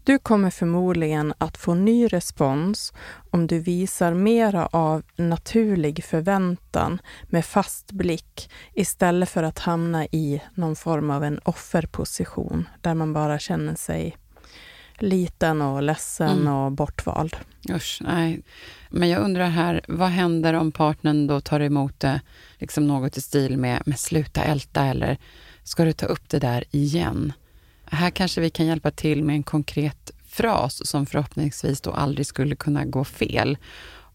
Du 0.04 0.18
kommer 0.18 0.50
förmodligen 0.50 1.34
att 1.38 1.56
få 1.56 1.75
ny 1.75 2.06
respons 2.06 2.92
om 3.30 3.46
du 3.46 3.58
visar 3.58 4.14
mera 4.14 4.66
av 4.66 5.02
naturlig 5.16 6.04
förväntan 6.04 7.00
med 7.23 7.44
fast 7.44 7.92
blick 7.92 8.50
istället 8.75 9.28
för 9.28 9.42
att 9.42 9.58
hamna 9.58 10.04
i 10.04 10.42
någon 10.54 10.76
form 10.76 11.11
av 11.11 11.25
en 11.25 11.38
offerposition 11.44 12.68
där 12.80 12.94
man 12.94 13.12
bara 13.12 13.38
känner 13.38 13.75
sig 13.75 14.16
liten 14.99 15.62
och 15.62 15.82
ledsen 15.82 16.38
mm. 16.38 16.52
och 16.52 16.73
bortvald. 16.73 17.37
Usch, 17.70 17.99
nej. 18.04 18.42
Men 18.90 19.08
jag 19.08 19.23
undrar 19.23 19.49
här, 19.49 19.80
vad 19.88 20.08
händer 20.08 20.54
om 20.54 20.73
partnern 20.73 21.26
då 21.26 21.40
tar 21.40 21.61
emot 21.61 22.00
det, 22.00 22.20
liksom 22.58 22.87
något 22.87 23.16
i 23.16 23.20
stil 23.20 23.58
med, 23.58 23.82
med 23.87 23.99
sluta 23.99 24.44
älta 24.44 24.84
eller 24.84 25.18
ska 25.62 25.84
du 25.84 25.92
ta 25.92 26.06
upp 26.06 26.28
det 26.28 26.38
där 26.38 26.64
igen? 26.70 27.32
Här 27.94 28.10
kanske 28.10 28.40
vi 28.40 28.50
kan 28.50 28.66
hjälpa 28.66 28.90
till 28.90 29.24
med 29.24 29.34
en 29.36 29.42
konkret 29.42 30.10
fras 30.26 30.86
som 30.86 31.06
förhoppningsvis 31.06 31.80
då 31.80 31.90
aldrig 31.90 32.26
skulle 32.26 32.56
kunna 32.56 32.84
gå 32.84 33.04
fel. 33.04 33.58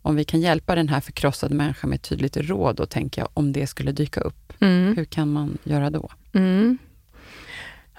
Om 0.02 0.16
vi 0.16 0.24
kan 0.24 0.42
hjälpa 0.42 0.76
den 0.76 0.90
här 0.90 1.02
förkrossade 1.02 1.56
människan 1.56 1.90
med 1.90 1.98
ett 1.98 2.10
tydligt 2.10 2.38
råd, 2.38 2.76
då 2.76 2.86
tänker 2.86 3.22
jag, 3.22 3.30
om 3.34 3.54
det 3.54 3.68
skulle 3.68 3.92
dyka 3.92 4.22
upp. 4.22 4.54
Mm. 4.60 4.96
Hur 4.98 5.06
kan 5.06 5.34
man 5.34 5.58
göra 5.64 5.90
då? 5.90 6.10
Mm. 6.34 6.78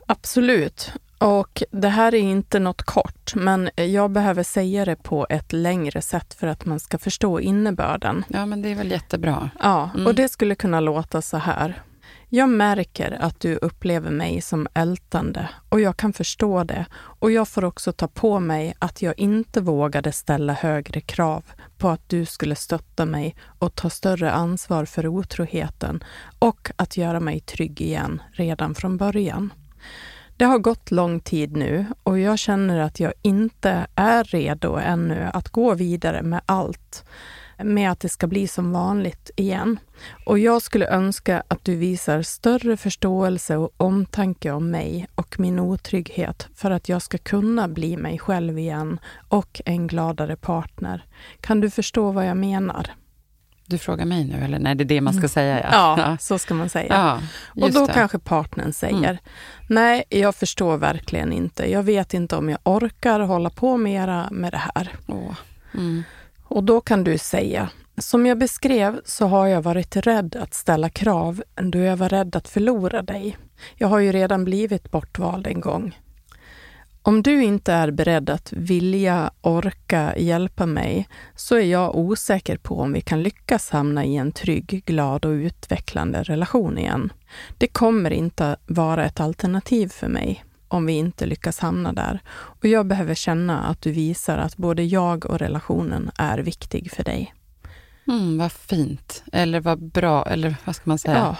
Absolut. 0.06 0.92
Och 1.18 1.62
det 1.70 1.88
här 1.88 2.14
är 2.14 2.18
inte 2.18 2.58
något 2.58 2.82
kort, 2.82 3.34
men 3.34 3.70
jag 3.76 4.10
behöver 4.10 4.42
säga 4.42 4.84
det 4.84 4.96
på 4.96 5.26
ett 5.30 5.52
längre 5.52 6.02
sätt 6.02 6.34
för 6.34 6.46
att 6.46 6.64
man 6.64 6.80
ska 6.80 6.98
förstå 6.98 7.40
innebörden. 7.40 8.24
Ja, 8.28 8.46
men 8.46 8.62
det 8.62 8.68
är 8.68 8.74
väl 8.74 8.90
jättebra. 8.90 9.50
Ja, 9.60 9.90
mm. 9.94 10.06
och 10.06 10.14
det 10.14 10.28
skulle 10.28 10.54
kunna 10.54 10.80
låta 10.80 11.22
så 11.22 11.36
här. 11.36 11.82
Jag 12.32 12.48
märker 12.48 13.18
att 13.20 13.40
du 13.40 13.56
upplever 13.56 14.10
mig 14.10 14.40
som 14.40 14.68
ältande 14.74 15.48
och 15.68 15.80
jag 15.80 15.96
kan 15.96 16.12
förstå 16.12 16.64
det. 16.64 16.86
Och 16.94 17.30
jag 17.30 17.48
får 17.48 17.64
också 17.64 17.92
ta 17.92 18.08
på 18.08 18.40
mig 18.40 18.74
att 18.78 19.02
jag 19.02 19.18
inte 19.18 19.60
vågade 19.60 20.12
ställa 20.12 20.52
högre 20.52 21.00
krav 21.00 21.44
på 21.78 21.88
att 21.88 22.08
du 22.08 22.26
skulle 22.26 22.54
stötta 22.54 23.06
mig 23.06 23.36
och 23.58 23.74
ta 23.74 23.90
större 23.90 24.32
ansvar 24.32 24.84
för 24.84 25.06
otroheten 25.06 26.04
och 26.38 26.70
att 26.76 26.96
göra 26.96 27.20
mig 27.20 27.40
trygg 27.40 27.80
igen 27.80 28.22
redan 28.32 28.74
från 28.74 28.96
början. 28.96 29.52
Det 30.36 30.44
har 30.44 30.58
gått 30.58 30.90
lång 30.90 31.20
tid 31.20 31.56
nu 31.56 31.86
och 32.02 32.18
jag 32.18 32.38
känner 32.38 32.78
att 32.78 33.00
jag 33.00 33.12
inte 33.22 33.86
är 33.94 34.24
redo 34.24 34.76
ännu 34.76 35.30
att 35.32 35.48
gå 35.48 35.74
vidare 35.74 36.22
med 36.22 36.40
allt 36.46 37.04
med 37.64 37.90
att 37.90 38.00
det 38.00 38.08
ska 38.08 38.26
bli 38.26 38.48
som 38.48 38.72
vanligt 38.72 39.30
igen. 39.36 39.78
Och 40.26 40.38
jag 40.38 40.62
skulle 40.62 40.88
önska 40.88 41.42
att 41.48 41.64
du 41.64 41.76
visar 41.76 42.22
större 42.22 42.76
förståelse 42.76 43.56
och 43.56 43.70
omtanke 43.76 44.50
om 44.50 44.70
mig 44.70 45.06
och 45.14 45.40
min 45.40 45.58
otrygghet 45.58 46.48
för 46.54 46.70
att 46.70 46.88
jag 46.88 47.02
ska 47.02 47.18
kunna 47.18 47.68
bli 47.68 47.96
mig 47.96 48.18
själv 48.18 48.58
igen 48.58 49.00
och 49.28 49.60
en 49.64 49.86
gladare 49.86 50.36
partner. 50.36 51.04
Kan 51.40 51.60
du 51.60 51.70
förstå 51.70 52.12
vad 52.12 52.26
jag 52.26 52.36
menar? 52.36 52.90
Du 53.70 53.78
frågar 53.78 54.04
mig 54.04 54.24
nu, 54.24 54.44
eller? 54.44 54.58
Nej, 54.58 54.74
det 54.74 54.84
är 54.84 54.86
det 54.86 55.00
man 55.00 55.12
ska 55.12 55.18
mm. 55.18 55.28
säga. 55.28 55.68
Ja, 55.72 55.94
ja 55.98 56.16
så 56.20 56.38
ska 56.38 56.54
man 56.54 56.68
säga. 56.68 56.86
Ja, 56.88 57.20
och 57.64 57.72
då 57.72 57.86
det. 57.86 57.92
kanske 57.92 58.18
partnern 58.18 58.72
säger, 58.72 59.10
mm. 59.10 59.18
nej, 59.68 60.04
jag 60.08 60.34
förstår 60.34 60.76
verkligen 60.76 61.32
inte. 61.32 61.70
Jag 61.70 61.82
vet 61.82 62.14
inte 62.14 62.36
om 62.36 62.48
jag 62.48 62.58
orkar 62.62 63.20
hålla 63.20 63.50
på 63.50 63.76
mera 63.76 64.28
med 64.30 64.52
det 64.52 64.62
här. 64.74 64.94
Åh. 65.06 65.34
Mm. 65.74 66.02
Och 66.50 66.64
då 66.64 66.80
kan 66.80 67.04
du 67.04 67.18
säga, 67.18 67.68
som 67.98 68.26
jag 68.26 68.38
beskrev 68.38 69.00
så 69.04 69.26
har 69.26 69.46
jag 69.46 69.62
varit 69.62 69.96
rädd 69.96 70.36
att 70.36 70.54
ställa 70.54 70.88
krav 70.88 71.42
då 71.54 71.78
jag 71.78 71.96
var 71.96 72.08
rädd 72.08 72.36
att 72.36 72.48
förlora 72.48 73.02
dig. 73.02 73.36
Jag 73.76 73.88
har 73.88 73.98
ju 73.98 74.12
redan 74.12 74.44
blivit 74.44 74.90
bortvald 74.90 75.46
en 75.46 75.60
gång. 75.60 75.98
Om 77.02 77.22
du 77.22 77.42
inte 77.44 77.72
är 77.72 77.90
beredd 77.90 78.30
att 78.30 78.52
vilja, 78.52 79.30
orka 79.40 80.16
hjälpa 80.16 80.66
mig 80.66 81.08
så 81.36 81.54
är 81.54 81.64
jag 81.64 81.96
osäker 81.96 82.56
på 82.56 82.80
om 82.80 82.92
vi 82.92 83.00
kan 83.00 83.22
lyckas 83.22 83.70
hamna 83.70 84.04
i 84.04 84.16
en 84.16 84.32
trygg, 84.32 84.82
glad 84.86 85.24
och 85.24 85.32
utvecklande 85.32 86.22
relation 86.22 86.78
igen. 86.78 87.12
Det 87.58 87.66
kommer 87.66 88.10
inte 88.10 88.56
vara 88.66 89.04
ett 89.06 89.20
alternativ 89.20 89.88
för 89.88 90.08
mig 90.08 90.44
om 90.70 90.86
vi 90.86 90.92
inte 90.92 91.26
lyckas 91.26 91.58
hamna 91.58 91.92
där. 91.92 92.20
Och 92.30 92.64
jag 92.64 92.86
behöver 92.86 93.14
känna 93.14 93.62
att 93.62 93.82
du 93.82 93.92
visar 93.92 94.38
att 94.38 94.56
både 94.56 94.82
jag 94.82 95.26
och 95.26 95.38
relationen 95.38 96.10
är 96.18 96.38
viktig 96.38 96.90
för 96.92 97.04
dig. 97.04 97.34
Mm, 98.08 98.38
vad 98.38 98.52
fint. 98.52 99.22
Eller 99.32 99.60
vad 99.60 99.82
bra, 99.82 100.26
eller 100.26 100.56
vad 100.64 100.76
ska 100.76 100.82
man 100.84 100.98
säga? 100.98 101.18
Ja. 101.18 101.36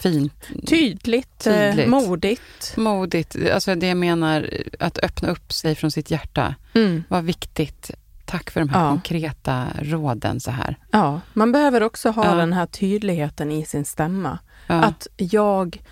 Fint. 0.00 0.48
Tydligt, 0.66 1.46
eh, 1.46 1.52
Tydligt. 1.54 1.88
modigt. 1.88 2.76
Modigt. 2.76 3.36
Alltså 3.52 3.74
det 3.74 3.86
jag 3.86 3.96
menar, 3.96 4.50
att 4.78 4.98
öppna 4.98 5.28
upp 5.28 5.52
sig 5.52 5.74
från 5.74 5.90
sitt 5.90 6.10
hjärta. 6.10 6.54
Mm. 6.74 7.04
Vad 7.08 7.24
viktigt. 7.24 7.90
Tack 8.24 8.50
för 8.50 8.60
de 8.60 8.68
här 8.68 8.84
ja. 8.84 8.88
konkreta 8.88 9.66
råden 9.78 10.40
så 10.40 10.50
här. 10.50 10.78
Ja, 10.90 11.20
man 11.32 11.52
behöver 11.52 11.82
också 11.82 12.10
ha 12.10 12.24
ja. 12.24 12.34
den 12.34 12.52
här 12.52 12.66
tydligheten 12.66 13.52
i 13.52 13.64
sin 13.64 13.84
stämma. 13.84 14.38
Ja. 14.66 14.74
Att 14.74 15.06
jag 15.16 15.82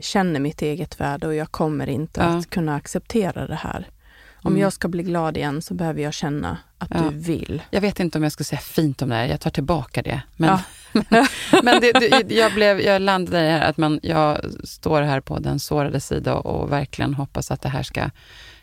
känner 0.00 0.40
mitt 0.40 0.62
eget 0.62 1.00
värde 1.00 1.26
och 1.26 1.34
jag 1.34 1.50
kommer 1.50 1.88
inte 1.88 2.20
ja. 2.20 2.26
att 2.26 2.50
kunna 2.50 2.74
acceptera 2.76 3.46
det 3.46 3.54
här. 3.54 3.88
Om 4.44 4.52
mm. 4.52 4.62
jag 4.62 4.72
ska 4.72 4.88
bli 4.88 5.02
glad 5.02 5.36
igen 5.36 5.62
så 5.62 5.74
behöver 5.74 6.02
jag 6.02 6.14
känna 6.14 6.58
att 6.78 6.88
ja. 6.90 7.00
du 7.00 7.18
vill. 7.18 7.62
Jag 7.70 7.80
vet 7.80 8.00
inte 8.00 8.18
om 8.18 8.22
jag 8.22 8.32
ska 8.32 8.44
säga 8.44 8.60
fint 8.60 9.02
om 9.02 9.08
det 9.08 9.14
här, 9.14 9.26
jag 9.26 9.40
tar 9.40 9.50
tillbaka 9.50 10.02
det. 10.02 10.22
Men, 10.36 10.48
ja. 10.48 10.60
men, 11.10 11.26
men 11.62 11.80
det, 11.80 11.92
det, 11.92 12.34
jag, 12.34 12.54
blev, 12.54 12.80
jag 12.80 13.02
landade 13.02 13.46
i 13.46 13.52
att 13.52 13.76
man, 13.76 14.00
jag 14.02 14.40
står 14.64 15.02
här 15.02 15.20
på 15.20 15.38
den 15.38 15.58
sårade 15.58 16.00
sida 16.00 16.34
och 16.34 16.72
verkligen 16.72 17.14
hoppas 17.14 17.50
att 17.50 17.60
det 17.60 17.68
här 17.68 17.82
ska 17.82 18.10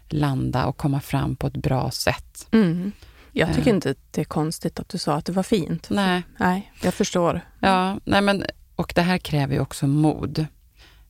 landa 0.09 0.65
och 0.65 0.77
komma 0.77 1.01
fram 1.01 1.35
på 1.35 1.47
ett 1.47 1.57
bra 1.57 1.91
sätt. 1.91 2.47
Mm. 2.51 2.91
Jag 3.31 3.49
tycker 3.49 3.71
uh. 3.71 3.75
inte 3.75 3.95
det 4.11 4.21
är 4.21 4.25
konstigt 4.25 4.79
att 4.79 4.89
du 4.89 4.97
sa 4.97 5.15
att 5.15 5.25
det 5.25 5.31
var 5.31 5.43
fint. 5.43 5.89
Nej. 5.89 6.23
Nej, 6.37 6.71
jag 6.81 6.93
förstår. 6.93 7.41
Ja, 7.59 7.97
nej 8.03 8.21
men, 8.21 8.45
och 8.75 8.91
det 8.95 9.01
här 9.01 9.17
kräver 9.17 9.53
ju 9.53 9.59
också 9.59 9.87
mod. 9.87 10.45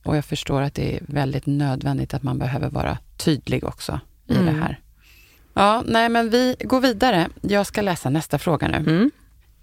Och 0.02 0.16
jag 0.16 0.24
förstår 0.24 0.62
att 0.62 0.74
det 0.74 0.96
är 0.96 1.00
väldigt 1.06 1.46
nödvändigt 1.46 2.14
att 2.14 2.22
man 2.22 2.38
behöver 2.38 2.70
vara 2.70 2.98
tydlig 3.16 3.64
också 3.64 4.00
i 4.26 4.34
mm. 4.34 4.46
det 4.46 4.60
här. 4.60 4.80
Ja, 5.54 5.82
nej 5.86 6.08
men 6.08 6.30
vi 6.30 6.56
går 6.60 6.80
vidare. 6.80 7.28
Jag 7.40 7.66
ska 7.66 7.82
läsa 7.82 8.10
nästa 8.10 8.38
fråga 8.38 8.68
nu. 8.68 8.76
Mm. 8.76 9.10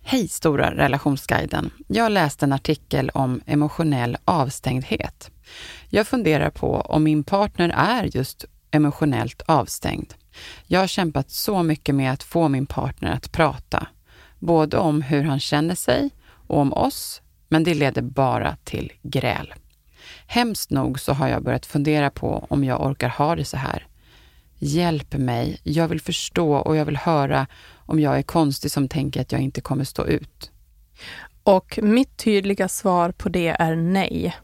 Hej 0.01 0.27
Stora 0.27 0.75
relationsguiden. 0.75 1.71
Jag 1.87 2.11
läste 2.11 2.45
en 2.45 2.53
artikel 2.53 3.09
om 3.09 3.41
emotionell 3.45 4.17
avstängdhet. 4.25 5.31
Jag 5.89 6.07
funderar 6.07 6.49
på 6.49 6.81
om 6.81 7.03
min 7.03 7.23
partner 7.23 7.73
är 7.77 8.15
just 8.15 8.45
emotionellt 8.71 9.41
avstängd. 9.45 10.13
Jag 10.67 10.79
har 10.79 10.87
kämpat 10.87 11.29
så 11.29 11.63
mycket 11.63 11.95
med 11.95 12.11
att 12.13 12.23
få 12.23 12.47
min 12.47 12.65
partner 12.65 13.11
att 13.11 13.31
prata, 13.31 13.87
både 14.39 14.77
om 14.77 15.01
hur 15.01 15.23
han 15.23 15.39
känner 15.39 15.75
sig 15.75 16.09
och 16.47 16.59
om 16.59 16.73
oss, 16.73 17.21
men 17.47 17.63
det 17.63 17.73
leder 17.73 18.01
bara 18.01 18.57
till 18.63 18.91
gräl. 19.01 19.53
Hemskt 20.31 20.69
nog 20.69 20.99
så 20.99 21.13
har 21.13 21.27
jag 21.27 21.43
börjat 21.43 21.65
fundera 21.65 22.09
på 22.09 22.47
om 22.49 22.63
jag 22.63 22.85
orkar 22.85 23.09
ha 23.09 23.35
det 23.35 23.45
så 23.45 23.57
här. 23.57 23.87
Hjälp 24.57 25.13
mig, 25.13 25.59
jag 25.63 25.87
vill 25.87 26.01
förstå 26.01 26.53
och 26.53 26.75
jag 26.75 26.85
vill 26.85 26.97
höra 26.97 27.47
om 27.75 27.99
jag 27.99 28.17
är 28.17 28.21
konstig 28.21 28.71
som 28.71 28.87
tänker 28.87 29.21
att 29.21 29.31
jag 29.31 29.41
inte 29.41 29.61
kommer 29.61 29.83
stå 29.83 30.05
ut. 30.05 30.51
Och 31.43 31.79
mitt 31.81 32.17
tydliga 32.17 32.67
svar 32.67 33.11
på 33.11 33.29
det 33.29 33.47
är 33.47 33.75
nej. 33.75 34.35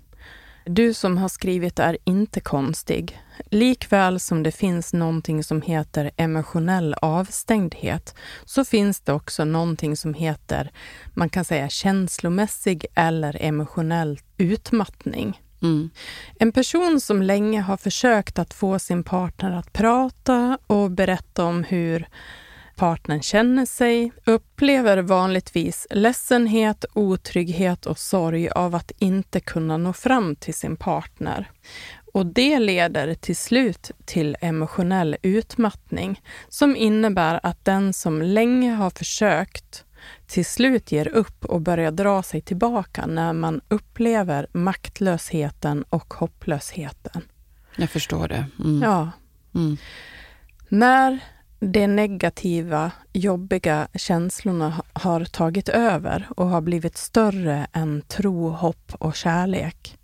Du 0.66 0.94
som 0.94 1.18
har 1.18 1.30
skrivit 1.30 1.80
är 1.80 1.98
inte 2.04 2.40
konstig. 2.40 3.20
Likväl 3.46 4.20
som 4.20 4.44
det 4.44 4.52
finns 4.52 4.94
någonting 4.94 5.44
som 5.44 5.62
heter 5.62 6.12
emotionell 6.18 6.94
avstängdhet 7.02 8.16
så 8.46 8.66
finns 8.66 9.02
det 9.02 9.14
också 9.14 9.46
någonting 9.46 9.98
som 9.98 10.14
heter, 10.14 10.72
man 11.14 11.30
kan 11.30 11.46
säga 11.46 11.70
känslomässig 11.70 12.86
eller 12.96 13.38
emotionell 13.42 14.20
utmattning. 14.38 15.42
Mm. 15.66 15.90
En 16.40 16.52
person 16.52 17.02
som 17.02 17.22
länge 17.22 17.62
har 17.62 17.78
försökt 17.78 18.40
att 18.40 18.54
få 18.54 18.80
sin 18.80 19.04
partner 19.04 19.52
att 19.52 19.74
prata 19.74 20.58
och 20.68 20.92
berätta 20.92 21.44
om 21.44 21.64
hur 21.64 22.08
partnern 22.76 23.22
känner 23.22 23.66
sig 23.66 24.12
upplever 24.26 24.98
vanligtvis 24.98 25.88
ledsenhet, 25.90 26.86
otrygghet 26.94 27.86
och 27.86 28.00
sorg 28.00 28.50
av 28.50 28.76
att 28.76 28.92
inte 29.00 29.40
kunna 29.40 29.78
nå 29.78 29.94
fram 29.94 30.36
till 30.36 30.54
sin 30.54 30.78
partner. 30.78 31.52
Och 32.14 32.26
det 32.26 32.60
leder 32.60 33.14
till 33.14 33.36
slut 33.36 33.92
till 34.06 34.38
emotionell 34.42 35.16
utmattning 35.22 36.22
som 36.50 36.76
innebär 36.76 37.40
att 37.44 37.66
den 37.66 37.94
som 37.94 38.22
länge 38.22 38.72
har 38.72 38.90
försökt 38.90 39.85
till 40.28 40.46
slut 40.46 40.92
ger 40.92 41.08
upp 41.08 41.46
och 41.46 41.62
börjar 41.62 41.92
dra 41.92 42.24
sig 42.24 42.42
tillbaka 42.42 43.06
när 43.06 43.34
man 43.34 43.62
upplever 43.68 44.48
maktlösheten 44.52 45.84
och 45.90 46.14
hopplösheten. 46.14 47.22
Jag 47.76 47.90
förstår 47.90 48.28
det. 48.28 48.46
Mm. 48.60 48.82
Ja. 48.82 49.12
Mm. 49.56 49.78
När 50.70 51.20
de 51.60 51.88
negativa, 51.88 52.92
jobbiga 53.14 53.88
känslorna 53.94 54.82
har 54.94 55.26
tagit 55.26 55.70
över 55.70 56.28
och 56.38 56.48
har 56.48 56.62
blivit 56.62 56.98
större 56.98 57.68
än 57.74 58.02
tro, 58.02 58.50
hopp 58.50 58.92
och 59.00 59.16
kärlek, 59.16 59.98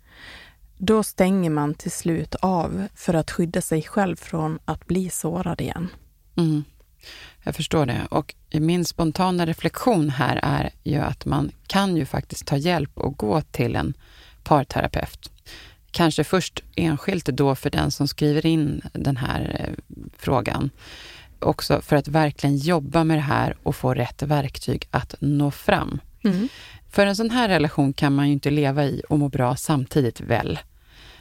då 0.78 1.02
stänger 1.02 1.50
man 1.50 1.74
till 1.74 1.90
slut 1.90 2.34
av 2.34 2.86
för 2.94 3.14
att 3.14 3.30
skydda 3.30 3.60
sig 3.60 3.82
själv 3.82 4.16
från 4.16 4.58
att 4.64 4.86
bli 4.86 5.10
sårad 5.10 5.60
igen. 5.60 5.88
Mm. 6.36 6.64
Jag 7.42 7.56
förstår 7.56 7.86
det. 7.86 8.06
Och 8.10 8.34
min 8.60 8.84
spontana 8.84 9.46
reflektion 9.46 10.10
här 10.10 10.40
är 10.42 10.70
ju 10.82 10.98
att 10.98 11.24
man 11.24 11.50
kan 11.66 11.96
ju 11.96 12.04
faktiskt 12.04 12.46
ta 12.46 12.56
hjälp 12.56 12.90
och 12.94 13.16
gå 13.16 13.40
till 13.40 13.76
en 13.76 13.94
parterapeut. 14.44 15.30
Kanske 15.90 16.24
först 16.24 16.62
enskilt 16.76 17.26
då 17.26 17.54
för 17.54 17.70
den 17.70 17.90
som 17.90 18.08
skriver 18.08 18.46
in 18.46 18.82
den 18.92 19.16
här 19.16 19.56
eh, 19.60 19.98
frågan. 20.18 20.70
Också 21.38 21.80
för 21.80 21.96
att 21.96 22.08
verkligen 22.08 22.56
jobba 22.56 23.04
med 23.04 23.16
det 23.16 23.22
här 23.22 23.56
och 23.62 23.76
få 23.76 23.94
rätt 23.94 24.22
verktyg 24.22 24.88
att 24.90 25.14
nå 25.20 25.50
fram. 25.50 26.00
Mm. 26.24 26.48
För 26.90 27.06
en 27.06 27.16
sån 27.16 27.30
här 27.30 27.48
relation 27.48 27.92
kan 27.92 28.14
man 28.14 28.26
ju 28.26 28.32
inte 28.32 28.50
leva 28.50 28.84
i 28.84 29.02
och 29.08 29.18
må 29.18 29.28
bra 29.28 29.56
samtidigt 29.56 30.20
väl. 30.20 30.58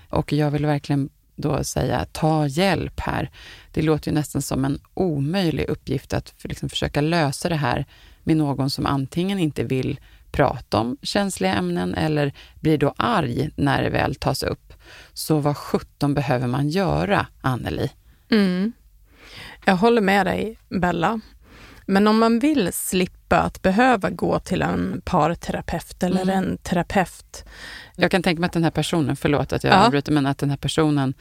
Och 0.09 0.33
jag 0.33 0.51
vill 0.51 0.65
verkligen 0.65 1.09
då 1.41 1.63
säga 1.63 2.05
ta 2.11 2.47
hjälp 2.47 2.99
här. 2.99 3.29
Det 3.71 3.81
låter 3.81 4.11
ju 4.11 4.15
nästan 4.15 4.41
som 4.41 4.65
en 4.65 4.79
omöjlig 4.93 5.69
uppgift 5.69 6.13
att 6.13 6.33
liksom 6.43 6.69
försöka 6.69 7.01
lösa 7.01 7.49
det 7.49 7.55
här 7.55 7.85
med 8.23 8.37
någon 8.37 8.69
som 8.69 8.85
antingen 8.85 9.39
inte 9.39 9.63
vill 9.63 9.99
prata 10.31 10.79
om 10.79 10.97
känsliga 11.01 11.53
ämnen 11.53 11.95
eller 11.95 12.33
blir 12.59 12.77
då 12.77 12.93
arg 12.97 13.49
när 13.55 13.83
det 13.83 13.89
väl 13.89 14.15
tas 14.15 14.43
upp. 14.43 14.73
Så 15.13 15.39
vad 15.39 15.57
sjutton 15.57 16.13
behöver 16.13 16.47
man 16.47 16.69
göra, 16.69 17.27
Anneli? 17.41 17.89
Mm. 18.29 18.71
Jag 19.65 19.75
håller 19.75 20.01
med 20.01 20.25
dig, 20.25 20.57
Bella. 20.69 21.19
Men 21.91 22.07
om 22.07 22.19
man 22.19 22.39
vill 22.39 22.73
slippa 22.73 23.39
att 23.39 23.61
behöva 23.61 24.09
gå 24.09 24.39
till 24.39 24.61
en 24.61 25.01
parterapeut 25.05 26.03
eller 26.03 26.21
mm. 26.21 26.37
en 26.37 26.57
terapeut. 26.57 27.45
Jag 27.95 28.11
kan 28.11 28.23
tänka 28.23 28.39
mig 28.39 28.45
att 28.45 28.53
den 28.53 28.63
här 28.63 28.71
personen, 28.71 29.15
förlåt 29.15 29.53
att 29.53 29.63
jag 29.63 29.73
ja. 29.73 29.85
avbryter, 29.85 30.11
men 30.11 30.25
att 30.25 30.37
den 30.37 30.49
här 30.49 30.57
personen 30.57 31.13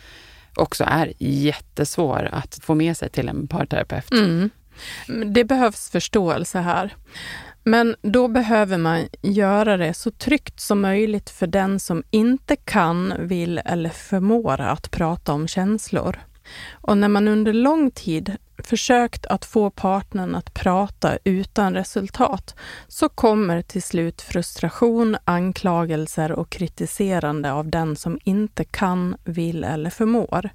också 0.57 0.85
är 0.85 1.13
jättesvår 1.19 2.29
att 2.33 2.59
få 2.63 2.75
med 2.75 2.97
sig 2.97 3.11
till 3.11 3.29
en 3.29 3.49
parterapeut. 3.49 4.13
Mm. 4.13 4.51
Det 5.27 5.45
behövs 5.45 5.91
förståelse 5.91 6.59
här. 6.59 6.95
Men 7.65 7.97
då 8.03 8.29
behöver 8.29 8.79
man 8.79 9.09
göra 9.23 9.77
det 9.77 9.95
så 9.95 10.11
tryggt 10.11 10.61
som 10.61 10.81
möjligt 10.81 11.31
för 11.31 11.47
den 11.47 11.81
som 11.81 12.03
inte 12.11 12.57
kan, 12.57 13.15
vill 13.19 13.61
eller 13.65 13.91
förmår 13.91 14.61
att 14.61 14.91
prata 14.91 15.33
om 15.33 15.49
känslor. 15.49 16.19
Och 16.71 16.99
när 16.99 17.09
man 17.09 17.29
under 17.29 17.53
lång 17.53 17.91
tid 17.91 18.37
försökt 18.67 19.27
att 19.27 19.45
få 19.45 19.71
partnern 19.71 20.35
att 20.35 20.55
prata 20.55 21.19
utan 21.25 21.75
resultat 21.75 22.55
så 22.89 23.09
kommer 23.09 23.63
till 23.63 23.83
slut 23.83 24.23
frustration, 24.23 25.17
anklagelser 25.25 26.33
och 26.33 26.51
kritiserande 26.51 27.53
av 27.53 27.69
den 27.69 27.97
som 27.97 28.19
inte 28.25 28.65
kan, 28.65 29.17
vill 29.25 29.65
eller 29.65 29.91
förmår. 29.91 30.51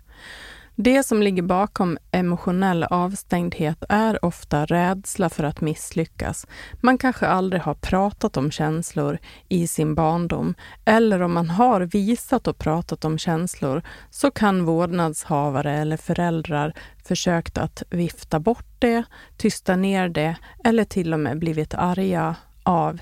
Det 0.77 1.03
som 1.03 1.22
ligger 1.22 1.41
bakom 1.41 1.98
emotionell 2.12 2.84
avstängdhet 2.84 3.84
är 3.89 4.25
ofta 4.25 4.65
rädsla 4.65 5.29
för 5.29 5.44
att 5.44 5.62
misslyckas. 5.62 6.48
Man 6.82 6.98
kanske 6.98 7.27
aldrig 7.27 7.62
har 7.62 7.74
pratat 7.74 8.38
om 8.38 8.51
känslor 8.51 9.17
i 9.50 9.67
sin 9.67 9.96
barndom 9.96 10.55
eller 10.86 11.22
om 11.22 11.34
man 11.34 11.50
har 11.50 11.82
visat 11.82 12.48
och 12.48 12.58
pratat 12.58 13.05
om 13.05 13.17
känslor 13.17 13.82
så 14.10 14.32
kan 14.32 14.65
vårdnadshavare 14.65 15.74
eller 15.74 15.98
föräldrar 15.98 16.74
försökt 17.03 17.58
att 17.58 17.84
vifta 17.89 18.39
bort 18.39 18.67
det, 18.79 19.03
tysta 19.38 19.75
ner 19.75 20.10
det 20.10 20.36
eller 20.63 20.84
till 20.84 21.13
och 21.13 21.20
med 21.20 21.39
blivit 21.39 21.74
arga 21.74 22.36
av 22.63 23.00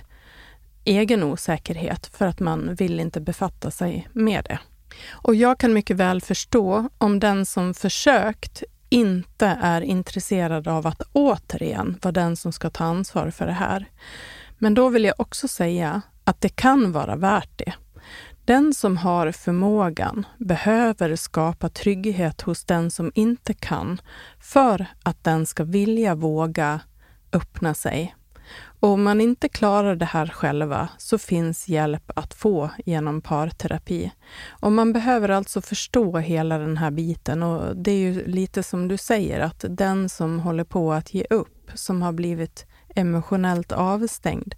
egen 0.86 1.24
osäkerhet 1.24 2.06
för 2.08 2.26
att 2.26 2.40
man 2.40 2.76
vill 2.76 3.00
inte 3.00 3.22
befatta 3.22 3.72
sig 3.72 4.08
med 4.14 4.46
det. 4.50 4.60
Och 5.12 5.36
jag 5.36 5.58
kan 5.58 5.74
mycket 5.74 5.98
väl 5.98 6.22
förstå 6.22 6.90
om 6.98 7.20
den 7.20 7.46
som 7.46 7.74
försökt 7.74 8.64
inte 8.90 9.58
är 9.62 9.82
intresserad 9.82 10.68
av 10.68 10.88
att 10.88 11.02
återigen 11.14 12.00
vara 12.02 12.12
den 12.12 12.36
som 12.36 12.52
ska 12.52 12.70
ta 12.70 12.84
ansvar 12.84 13.30
för 13.30 13.46
det 13.46 13.54
här. 13.54 13.86
Men 14.58 14.74
då 14.74 14.90
vill 14.90 15.04
jag 15.04 15.16
också 15.18 15.48
säga 15.48 16.02
att 16.24 16.42
det 16.42 16.50
kan 16.50 16.92
vara 16.92 17.16
värt 17.16 17.58
det. 17.58 17.74
Den 18.46 18.74
som 18.74 18.98
har 18.98 19.32
förmågan 19.32 20.26
behöver 20.38 21.16
skapa 21.16 21.70
trygghet 21.70 22.42
hos 22.42 22.64
den 22.64 22.92
som 22.92 23.12
inte 23.16 23.54
kan 23.54 24.02
för 24.40 24.86
att 25.04 25.24
den 25.24 25.46
ska 25.46 25.64
vilja 25.64 26.16
våga 26.16 26.80
öppna 27.34 27.74
sig 27.74 28.16
och 28.84 28.90
om 28.90 29.04
man 29.04 29.22
inte 29.22 29.50
klarar 29.50 29.96
det 29.96 30.06
här 30.06 30.28
själva 30.28 30.90
så 30.98 31.18
finns 31.18 31.68
hjälp 31.68 32.12
att 32.16 32.34
få 32.34 32.70
genom 32.86 33.22
parterapi. 33.22 34.12
Och 34.50 34.72
man 34.72 34.94
behöver 34.94 35.30
alltså 35.30 35.62
förstå 35.62 36.18
hela 36.18 36.58
den 36.58 36.78
här 36.78 36.92
biten 36.92 37.44
och 37.44 37.78
det 37.78 37.92
är 37.92 37.98
ju 37.98 38.28
lite 38.28 38.64
som 38.64 38.88
du 38.88 38.98
säger 38.98 39.40
att 39.40 39.66
den 39.70 40.10
som 40.10 40.40
håller 40.40 40.64
på 40.64 40.94
att 40.94 41.14
ge 41.14 41.26
upp, 41.30 41.72
som 41.74 42.02
har 42.02 42.12
blivit 42.12 42.66
emotionellt 42.96 43.72
avstängd, 43.72 44.56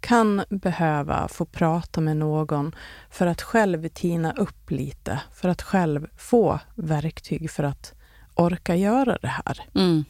kan 0.00 0.42
behöva 0.50 1.28
få 1.28 1.44
prata 1.44 2.00
med 2.00 2.16
någon 2.16 2.74
för 3.10 3.26
att 3.26 3.42
själv 3.42 3.88
tina 3.88 4.32
upp 4.32 4.70
lite, 4.70 5.20
för 5.34 5.48
att 5.48 5.62
själv 5.62 6.06
få 6.16 6.60
verktyg 6.74 7.50
för 7.50 7.62
att 7.62 7.94
orka 8.34 8.76
göra 8.76 9.18
det 9.22 9.28
här. 9.44 9.68
Mm. 9.74 10.04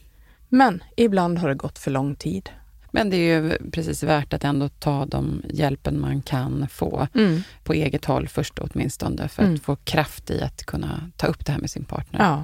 Men 0.49 0.83
ibland 0.97 1.37
har 1.37 1.49
det 1.49 1.55
gått 1.55 1.79
för 1.79 1.91
lång 1.91 2.15
tid. 2.15 2.49
Men 2.91 3.09
det 3.09 3.17
är 3.17 3.41
ju 3.41 3.57
precis 3.71 4.03
värt 4.03 4.33
att 4.33 4.43
ändå 4.43 4.69
ta 4.69 5.05
de 5.05 5.41
hjälpen 5.49 5.99
man 5.99 6.21
kan 6.21 6.67
få 6.69 7.07
mm. 7.13 7.41
på 7.63 7.73
eget 7.73 8.05
håll 8.05 8.27
först 8.27 8.59
åtminstone, 8.59 9.27
för 9.27 9.43
mm. 9.43 9.55
att 9.55 9.61
få 9.61 9.75
kraft 9.75 10.29
i 10.29 10.41
att 10.41 10.65
kunna 10.65 11.11
ta 11.17 11.27
upp 11.27 11.45
det 11.45 11.51
här 11.51 11.59
med 11.59 11.69
sin 11.69 11.85
partner. 11.85 12.19
Ja. 12.19 12.43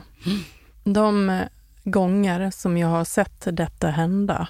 De 0.83 1.41
gånger 1.83 2.51
som 2.51 2.77
jag 2.77 2.87
har 2.87 3.05
sett 3.05 3.47
detta 3.51 3.89
hända 3.89 4.47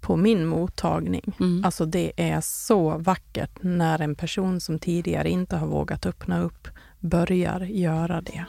på 0.00 0.16
min 0.16 0.46
mottagning, 0.46 1.36
mm. 1.40 1.64
alltså 1.64 1.86
det 1.86 2.12
är 2.16 2.40
så 2.40 2.98
vackert 2.98 3.50
när 3.60 4.00
en 4.00 4.14
person 4.14 4.60
som 4.60 4.78
tidigare 4.78 5.30
inte 5.30 5.56
har 5.56 5.66
vågat 5.66 6.06
öppna 6.06 6.40
upp 6.40 6.68
börjar 7.00 7.60
göra 7.60 8.20
det. 8.20 8.44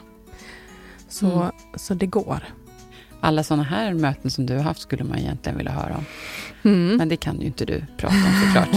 Så, 1.08 1.26
mm. 1.26 1.52
så 1.74 1.94
det 1.94 2.06
går 2.06 2.44
alla 3.24 3.42
sådana 3.42 3.62
här 3.62 3.94
möten 3.94 4.30
som 4.30 4.46
du 4.46 4.56
har 4.56 4.62
haft 4.62 4.80
skulle 4.80 5.04
man 5.04 5.18
egentligen 5.18 5.58
vilja 5.58 5.72
höra 5.72 5.96
om. 5.96 6.04
Mm. 6.70 6.96
Men 6.96 7.08
det 7.08 7.16
kan 7.16 7.40
ju 7.40 7.46
inte 7.46 7.64
du 7.64 7.84
prata 7.96 8.14
om 8.14 8.46
såklart. 8.46 8.68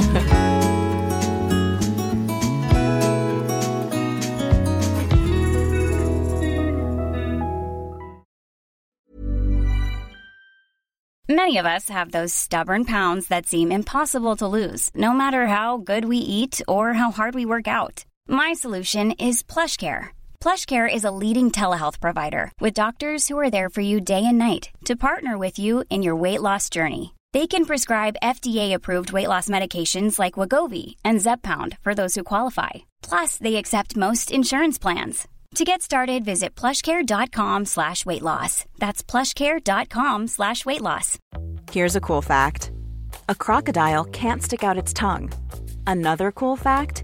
Many 11.30 11.58
of 11.58 11.66
us 11.66 11.90
have 11.90 12.12
those 12.12 12.34
stubborn 12.34 12.86
pounds 12.86 13.28
that 13.28 13.48
seem 13.48 13.72
impossible 13.72 14.38
to 14.38 14.48
lose, 14.48 14.90
no 14.96 15.14
matter 15.14 15.46
how 15.46 15.78
good 15.78 16.06
we 16.06 16.18
eat 16.18 16.62
or 16.68 16.94
how 16.94 17.12
hard 17.12 17.36
we 17.36 17.46
work 17.46 17.68
out. 17.68 18.06
My 18.30 18.54
solution 18.54 19.12
is 19.12 19.44
PlushCare. 19.44 20.17
PlushCare 20.42 20.92
is 20.92 21.04
a 21.04 21.12
leading 21.12 21.52
telehealth 21.52 22.00
provider 22.00 22.52
with 22.62 22.74
doctors 22.74 23.28
who 23.28 23.38
are 23.38 23.50
there 23.50 23.70
for 23.70 23.82
you 23.82 24.00
day 24.00 24.24
and 24.24 24.38
night 24.38 24.70
to 24.86 24.96
partner 24.96 25.38
with 25.38 25.60
you 25.60 25.84
in 25.90 26.04
your 26.04 26.16
weight 26.16 26.42
loss 26.42 26.70
journey. 26.70 27.14
They 27.34 27.48
can 27.48 27.66
prescribe 27.66 28.16
FDA-approved 28.24 29.12
weight 29.12 29.28
loss 29.28 29.50
medications 29.50 30.18
like 30.18 30.36
Wagovi 30.36 30.96
and 31.04 31.20
Zepbound 31.20 31.78
for 31.80 31.94
those 31.94 32.16
who 32.16 32.24
qualify. 32.24 32.70
Plus, 33.02 33.38
they 33.38 33.58
accept 33.58 33.98
most 33.98 34.32
insurance 34.32 34.78
plans. 34.78 35.28
To 35.56 35.66
get 35.66 35.82
started, 35.82 36.24
visit 36.24 36.56
plushcare.com 36.56 37.66
slash 37.66 38.06
weight 38.06 38.22
loss. 38.22 38.66
That's 38.78 39.04
plushcare.com 39.04 40.28
slash 40.28 40.66
weight 40.66 40.82
loss. 40.82 41.18
Here's 41.72 41.96
a 41.96 42.02
cool 42.02 42.22
fact. 42.22 42.72
A 43.28 43.36
crocodile 43.36 44.06
can't 44.06 44.44
stick 44.44 44.64
out 44.64 44.78
its 44.78 44.94
tongue. 44.94 45.32
Another 45.86 46.32
cool 46.32 46.56
fact 46.56 47.04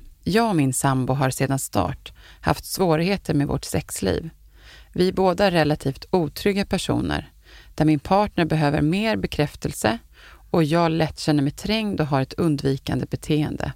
Jag 0.23 0.49
och 0.49 0.55
min 0.55 0.73
sambo 0.73 1.13
har 1.13 1.29
sedan 1.29 1.59
start 1.59 2.13
haft 2.41 2.65
svårigheter 2.65 3.33
med 3.33 3.47
vårt 3.47 3.65
sexliv. 3.65 4.29
Vi 4.93 5.07
är 5.07 5.13
båda 5.13 5.51
relativt 5.51 6.05
otrygga 6.11 6.65
personer, 6.65 7.31
där 7.75 7.85
min 7.85 7.99
partner 7.99 8.45
behöver 8.45 8.81
mer 8.81 9.15
bekräftelse 9.15 9.97
och 10.51 10.63
jag 10.63 10.91
lätt 10.91 11.19
känner 11.19 11.43
mig 11.43 11.51
trängd 11.51 12.01
och 12.01 12.07
har 12.07 12.21
ett 12.21 12.33
undvikande 12.33 13.05
beteende. 13.05 13.73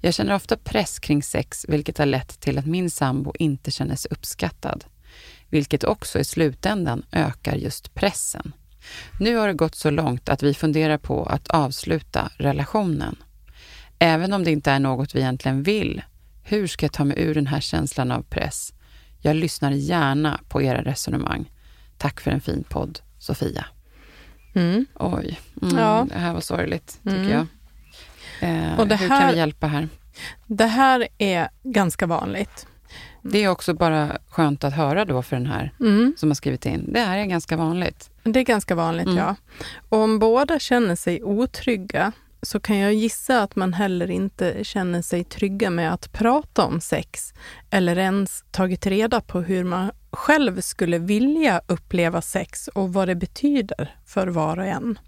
Jag 0.00 0.14
känner 0.14 0.34
ofta 0.34 0.56
press 0.56 0.98
kring 0.98 1.22
sex, 1.22 1.66
vilket 1.68 1.98
har 1.98 2.06
lett 2.06 2.40
till 2.40 2.58
att 2.58 2.66
min 2.66 2.90
sambo 2.90 3.32
inte 3.38 3.70
känner 3.70 3.96
sig 3.96 4.10
uppskattad, 4.10 4.84
vilket 5.48 5.84
också 5.84 6.18
i 6.18 6.24
slutändan 6.24 7.02
ökar 7.12 7.54
just 7.54 7.94
pressen. 7.94 8.52
Nu 9.20 9.36
har 9.36 9.48
det 9.48 9.54
gått 9.54 9.74
så 9.74 9.90
långt 9.90 10.28
att 10.28 10.42
vi 10.42 10.54
funderar 10.54 10.98
på 10.98 11.24
att 11.24 11.48
avsluta 11.48 12.30
relationen. 12.36 13.16
Även 14.02 14.32
om 14.32 14.44
det 14.44 14.50
inte 14.50 14.70
är 14.70 14.78
något 14.78 15.14
vi 15.14 15.20
egentligen 15.20 15.62
vill, 15.62 16.02
hur 16.42 16.66
ska 16.66 16.86
jag 16.86 16.92
ta 16.92 17.04
mig 17.04 17.16
ur 17.20 17.34
den 17.34 17.46
här 17.46 17.60
känslan 17.60 18.10
av 18.10 18.22
press? 18.22 18.72
Jag 19.18 19.36
lyssnar 19.36 19.70
gärna 19.70 20.40
på 20.48 20.62
era 20.62 20.82
resonemang. 20.82 21.52
Tack 21.98 22.20
för 22.20 22.30
en 22.30 22.40
fin 22.40 22.64
podd, 22.68 23.00
Sofia. 23.18 23.64
Mm. 24.54 24.86
Oj, 24.94 25.40
mm, 25.62 25.78
ja. 25.78 26.06
det 26.08 26.18
här 26.18 26.34
var 26.34 26.40
sorgligt 26.40 26.98
tycker 27.02 27.16
mm. 27.16 27.30
jag. 27.30 27.46
Eh, 28.40 28.80
och 28.80 28.88
det 28.88 28.96
hur 28.96 29.08
här, 29.08 29.20
kan 29.20 29.30
vi 29.30 29.36
hjälpa 29.36 29.66
här? 29.66 29.88
Det 30.46 30.66
här 30.66 31.08
är 31.18 31.48
ganska 31.62 32.06
vanligt. 32.06 32.66
Det 33.22 33.38
är 33.38 33.48
också 33.48 33.74
bara 33.74 34.18
skönt 34.28 34.64
att 34.64 34.74
höra 34.74 35.04
då 35.04 35.22
för 35.22 35.36
den 35.36 35.46
här 35.46 35.72
mm. 35.80 36.14
som 36.16 36.30
har 36.30 36.34
skrivit 36.34 36.66
in. 36.66 36.92
Det 36.92 37.00
här 37.00 37.18
är 37.18 37.24
ganska 37.24 37.56
vanligt. 37.56 38.10
Det 38.22 38.40
är 38.40 38.44
ganska 38.44 38.74
vanligt, 38.74 39.06
mm. 39.06 39.18
ja. 39.18 39.36
Och 39.88 39.98
om 39.98 40.18
båda 40.18 40.58
känner 40.58 40.96
sig 40.96 41.22
otrygga 41.22 42.12
så 42.42 42.60
kan 42.60 42.76
jag 42.78 42.94
gissa 42.94 43.42
att 43.42 43.56
man 43.56 43.72
heller 43.72 44.10
inte 44.10 44.64
känner 44.64 45.02
sig 45.02 45.24
trygga 45.24 45.70
med 45.70 45.92
att 45.92 46.12
prata 46.12 46.64
om 46.64 46.80
sex 46.80 47.34
eller 47.70 47.98
ens 47.98 48.44
tagit 48.50 48.86
reda 48.86 49.20
på 49.20 49.40
hur 49.40 49.64
man 49.64 49.90
själv 50.12 50.60
skulle 50.60 50.98
vilja 50.98 51.60
uppleva 51.66 52.22
sex 52.22 52.68
och 52.68 52.92
vad 52.92 53.08
det 53.08 53.14
betyder 53.14 53.96
för 54.06 54.26
var 54.26 54.58
och 54.58 54.66
en. 54.66 54.98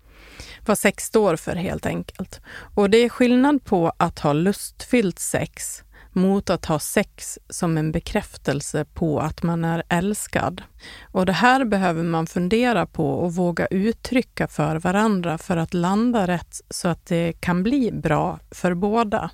Vad 0.67 0.79
sex 0.79 1.05
står 1.05 1.37
för 1.37 1.57
helt 1.57 1.87
enkelt. 1.87 2.41
Och 2.75 2.91
det 2.91 2.99
är 2.99 3.09
skillnad 3.09 3.65
på 3.65 3.93
att 3.97 4.19
ha 4.19 4.33
lustfyllt 4.33 5.19
sex 5.19 5.83
mot 6.13 6.51
att 6.51 6.67
ha 6.67 6.79
sex 6.79 7.39
som 7.49 7.79
en 7.79 7.93
bekräftelse 7.93 8.85
på 8.85 9.21
att 9.21 9.43
man 9.43 9.65
är 9.65 9.83
älskad. 9.89 10.63
Och 11.03 11.27
det 11.27 11.33
här 11.33 11.65
behöver 11.65 12.03
man 12.03 12.27
fundera 12.27 12.87
på 12.87 13.11
och 13.11 13.35
våga 13.35 13.67
uttrycka 13.67 14.49
för 14.49 14.77
varandra 14.77 15.39
för 15.39 15.57
att 15.57 15.75
landa 15.75 16.27
rätt 16.27 16.61
så 16.71 16.89
att 16.89 17.07
det 17.07 17.33
kan 17.33 17.63
bli 17.63 17.93
bra 17.93 18.39
för 18.51 18.75
båda. 18.75 19.31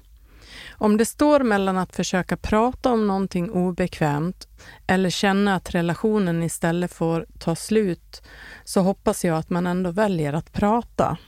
Om 0.70 0.96
det 0.96 1.04
står 1.04 1.40
mellan 1.40 1.78
att 1.78 1.96
försöka 1.96 2.36
prata 2.36 2.92
om 2.92 3.06
någonting 3.06 3.50
obekvämt 3.50 4.48
eller 4.86 5.10
känna 5.10 5.54
att 5.54 5.74
relationen 5.74 6.42
istället 6.42 6.92
får 6.92 7.26
ta 7.38 7.56
slut 7.56 8.22
så 8.64 8.80
hoppas 8.80 9.24
jag 9.24 9.38
att 9.38 9.50
man 9.50 9.66
ändå 9.66 9.90
väljer 9.90 10.32
att 10.32 10.52
prata. 10.52 11.18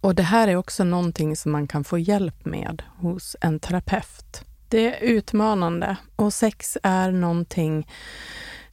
Och 0.00 0.14
det 0.14 0.22
här 0.22 0.48
är 0.48 0.56
också 0.56 0.84
någonting 0.84 1.36
som 1.36 1.52
man 1.52 1.68
kan 1.68 1.84
få 1.84 1.98
hjälp 1.98 2.44
med 2.44 2.82
hos 2.98 3.36
en 3.40 3.60
terapeut. 3.60 4.45
Det 4.68 4.94
är 4.94 5.02
utmanande 5.02 5.96
och 6.16 6.32
sex 6.32 6.78
är 6.82 7.10
någonting 7.10 7.86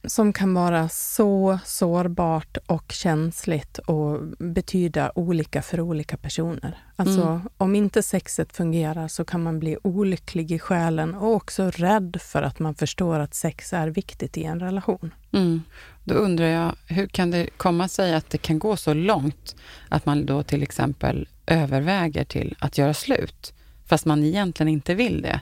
som 0.04 0.32
kan 0.32 0.54
vara 0.54 0.88
så 0.88 1.58
sårbart 1.64 2.56
och 2.66 2.92
känsligt 2.92 3.78
och 3.78 4.20
betyda 4.38 5.12
olika 5.14 5.62
för 5.62 5.80
olika 5.80 6.16
personer. 6.16 6.78
Alltså 6.96 7.22
mm. 7.22 7.40
om 7.56 7.74
inte 7.74 8.02
sexet 8.02 8.56
fungerar 8.56 9.08
så 9.08 9.24
kan 9.24 9.42
man 9.42 9.60
bli 9.60 9.76
olycklig 9.82 10.52
i 10.52 10.58
själen 10.58 11.14
och 11.14 11.34
också 11.34 11.70
rädd 11.70 12.16
för 12.20 12.42
att 12.42 12.58
man 12.58 12.74
förstår 12.74 13.18
att 13.18 13.34
sex 13.34 13.72
är 13.72 13.88
viktigt 13.88 14.36
i 14.36 14.44
en 14.44 14.60
relation. 14.60 15.14
Mm. 15.32 15.62
Då 16.04 16.14
undrar 16.14 16.46
jag, 16.46 16.72
hur 16.86 17.06
kan 17.06 17.30
det 17.30 17.46
komma 17.56 17.88
sig 17.88 18.14
att 18.14 18.30
det 18.30 18.38
kan 18.38 18.58
gå 18.58 18.76
så 18.76 18.94
långt 18.94 19.56
att 19.88 20.06
man 20.06 20.26
då 20.26 20.42
till 20.42 20.62
exempel 20.62 21.28
överväger 21.46 22.24
till 22.24 22.56
att 22.58 22.78
göra 22.78 22.94
slut, 22.94 23.54
fast 23.86 24.04
man 24.04 24.24
egentligen 24.24 24.68
inte 24.68 24.94
vill 24.94 25.22
det? 25.22 25.40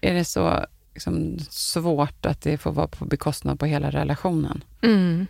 Är 0.00 0.14
det 0.14 0.24
så 0.24 0.66
liksom, 0.94 1.38
svårt 1.50 2.26
att 2.26 2.40
det 2.40 2.58
får 2.58 2.72
vara 2.72 2.88
på 2.88 3.04
bekostnad 3.04 3.60
på 3.60 3.66
hela 3.66 3.90
relationen? 3.90 4.64
Mm. 4.82 5.26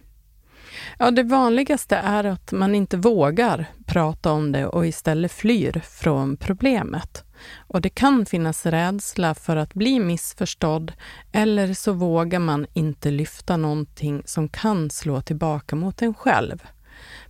Ja, 0.98 1.10
det 1.10 1.22
vanligaste 1.22 1.96
är 1.96 2.24
att 2.24 2.52
man 2.52 2.74
inte 2.74 2.96
vågar 2.96 3.66
prata 3.86 4.32
om 4.32 4.52
det 4.52 4.66
och 4.66 4.86
istället 4.86 5.32
flyr 5.32 5.82
från 5.84 6.36
problemet. 6.36 7.24
Och 7.56 7.80
det 7.80 7.88
kan 7.88 8.26
finnas 8.26 8.66
rädsla 8.66 9.34
för 9.34 9.56
att 9.56 9.74
bli 9.74 10.00
missförstådd 10.00 10.92
eller 11.32 11.74
så 11.74 11.92
vågar 11.92 12.38
man 12.38 12.66
inte 12.72 13.10
lyfta 13.10 13.56
någonting 13.56 14.22
som 14.24 14.48
kan 14.48 14.90
slå 14.90 15.20
tillbaka 15.20 15.76
mot 15.76 16.02
en 16.02 16.14
själv. 16.14 16.62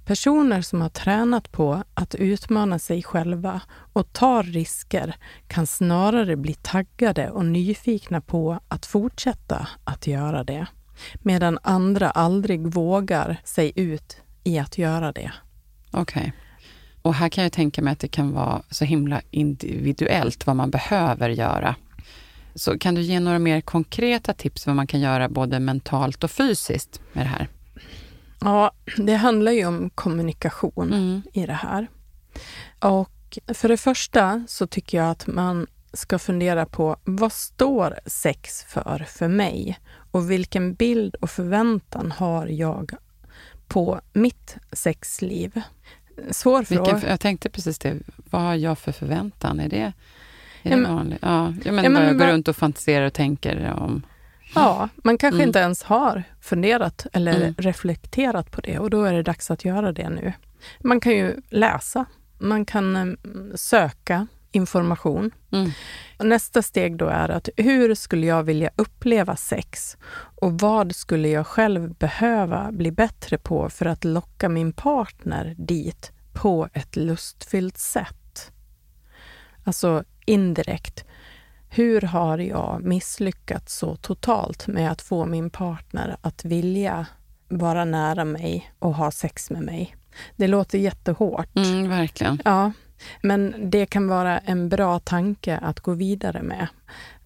Personer 0.08 0.62
som 0.62 0.80
har 0.80 0.88
tränat 0.88 1.52
på 1.52 1.82
att 1.94 2.14
utmana 2.14 2.78
sig 2.78 3.02
själva 3.02 3.60
och 3.92 4.12
tar 4.12 4.42
risker 4.42 5.16
kan 5.46 5.66
snarare 5.66 6.36
bli 6.36 6.54
taggade 6.54 7.30
och 7.30 7.44
nyfikna 7.44 8.20
på 8.20 8.60
att 8.68 8.86
fortsätta 8.86 9.68
att 9.84 10.06
göra 10.06 10.44
det, 10.44 10.66
medan 11.22 11.58
andra 11.62 12.10
aldrig 12.10 12.66
vågar 12.66 13.36
sig 13.44 13.72
ut 13.74 14.16
i 14.44 14.58
att 14.58 14.78
göra 14.78 15.12
det. 15.12 15.32
Okej. 15.90 16.20
Okay. 16.20 16.32
Och 17.02 17.14
här 17.14 17.28
kan 17.28 17.44
jag 17.44 17.52
tänka 17.52 17.82
mig 17.82 17.92
att 17.92 18.00
det 18.00 18.08
kan 18.08 18.32
vara 18.32 18.62
så 18.70 18.84
himla 18.84 19.20
individuellt 19.30 20.46
vad 20.46 20.56
man 20.56 20.70
behöver 20.70 21.28
göra. 21.28 21.74
Så 22.54 22.78
kan 22.78 22.94
du 22.94 23.02
ge 23.02 23.20
några 23.20 23.38
mer 23.38 23.60
konkreta 23.60 24.34
tips 24.34 24.66
vad 24.66 24.76
man 24.76 24.86
kan 24.86 25.00
göra 25.00 25.28
både 25.28 25.60
mentalt 25.60 26.24
och 26.24 26.30
fysiskt 26.30 27.00
med 27.12 27.24
det 27.26 27.30
här? 27.30 27.48
Ja, 28.40 28.70
det 28.96 29.14
handlar 29.14 29.52
ju 29.52 29.66
om 29.66 29.90
kommunikation 29.90 30.92
mm. 30.92 31.22
i 31.32 31.46
det 31.46 31.52
här. 31.52 31.88
Och 32.80 33.38
för 33.54 33.68
det 33.68 33.76
första 33.76 34.44
så 34.48 34.66
tycker 34.66 34.98
jag 34.98 35.10
att 35.10 35.26
man 35.26 35.66
ska 35.92 36.18
fundera 36.18 36.66
på 36.66 36.96
vad 37.04 37.32
står 37.32 37.98
sex 38.06 38.64
för 38.64 39.06
för 39.08 39.28
mig? 39.28 39.78
Och 40.10 40.30
vilken 40.30 40.74
bild 40.74 41.14
och 41.14 41.30
förväntan 41.30 42.12
har 42.12 42.46
jag 42.46 42.92
på 43.66 44.00
mitt 44.12 44.56
sexliv? 44.72 45.62
Svår 46.30 46.62
fråga. 46.62 47.02
jag 47.08 47.20
tänkte 47.20 47.50
precis 47.50 47.78
det. 47.78 47.96
Vad 48.30 48.42
har 48.42 48.54
jag 48.54 48.78
för 48.78 48.92
förväntan? 48.92 49.60
Är 49.60 49.68
det, 49.68 49.80
är 49.80 49.92
det 50.62 50.70
ja, 50.70 50.76
men, 50.76 50.94
vanligt? 50.94 51.18
Ja, 51.22 51.54
jag 51.64 51.74
menar 51.74 51.84
ja, 51.84 51.90
men, 51.90 52.04
jag 52.04 52.18
går 52.18 52.26
runt 52.26 52.48
och 52.48 52.56
fantiserar 52.56 53.06
och 53.06 53.12
tänker 53.12 53.72
om 53.72 54.02
Ja, 54.54 54.88
man 54.96 55.18
kanske 55.18 55.36
mm. 55.36 55.48
inte 55.48 55.58
ens 55.58 55.82
har 55.82 56.22
funderat 56.40 57.06
eller 57.12 57.36
mm. 57.36 57.54
reflekterat 57.58 58.50
på 58.50 58.60
det 58.60 58.78
och 58.78 58.90
då 58.90 59.04
är 59.04 59.12
det 59.12 59.22
dags 59.22 59.50
att 59.50 59.64
göra 59.64 59.92
det 59.92 60.10
nu. 60.10 60.32
Man 60.80 61.00
kan 61.00 61.12
ju 61.12 61.36
läsa, 61.48 62.04
man 62.38 62.64
kan 62.64 62.96
mm, 62.96 63.52
söka 63.54 64.26
information. 64.52 65.30
Mm. 65.52 65.70
Nästa 66.18 66.62
steg 66.62 66.96
då 66.96 67.06
är 67.06 67.28
att 67.28 67.48
hur 67.56 67.94
skulle 67.94 68.26
jag 68.26 68.42
vilja 68.42 68.70
uppleva 68.76 69.36
sex 69.36 69.96
och 70.40 70.60
vad 70.60 70.94
skulle 70.96 71.28
jag 71.28 71.46
själv 71.46 71.94
behöva 71.94 72.72
bli 72.72 72.92
bättre 72.92 73.38
på 73.38 73.70
för 73.70 73.86
att 73.86 74.04
locka 74.04 74.48
min 74.48 74.72
partner 74.72 75.54
dit 75.58 76.12
på 76.32 76.68
ett 76.72 76.96
lustfyllt 76.96 77.78
sätt? 77.78 78.52
Alltså 79.64 80.04
indirekt, 80.26 81.04
hur 81.70 82.00
har 82.00 82.38
jag 82.38 82.80
misslyckats 82.84 83.78
så 83.78 83.96
totalt 83.96 84.66
med 84.66 84.90
att 84.90 85.02
få 85.02 85.26
min 85.26 85.50
partner 85.50 86.16
att 86.20 86.44
vilja 86.44 87.06
vara 87.48 87.84
nära 87.84 88.24
mig 88.24 88.72
och 88.78 88.94
ha 88.94 89.10
sex 89.10 89.50
med 89.50 89.62
mig? 89.62 89.96
Det 90.36 90.46
låter 90.46 90.78
jättehårt. 90.78 91.56
Mm, 91.56 91.88
verkligen. 91.88 92.42
Ja, 92.44 92.72
men 93.22 93.70
det 93.70 93.86
kan 93.86 94.08
vara 94.08 94.38
en 94.38 94.68
bra 94.68 94.98
tanke 94.98 95.58
att 95.58 95.80
gå 95.80 95.92
vidare 95.92 96.42
med. 96.42 96.66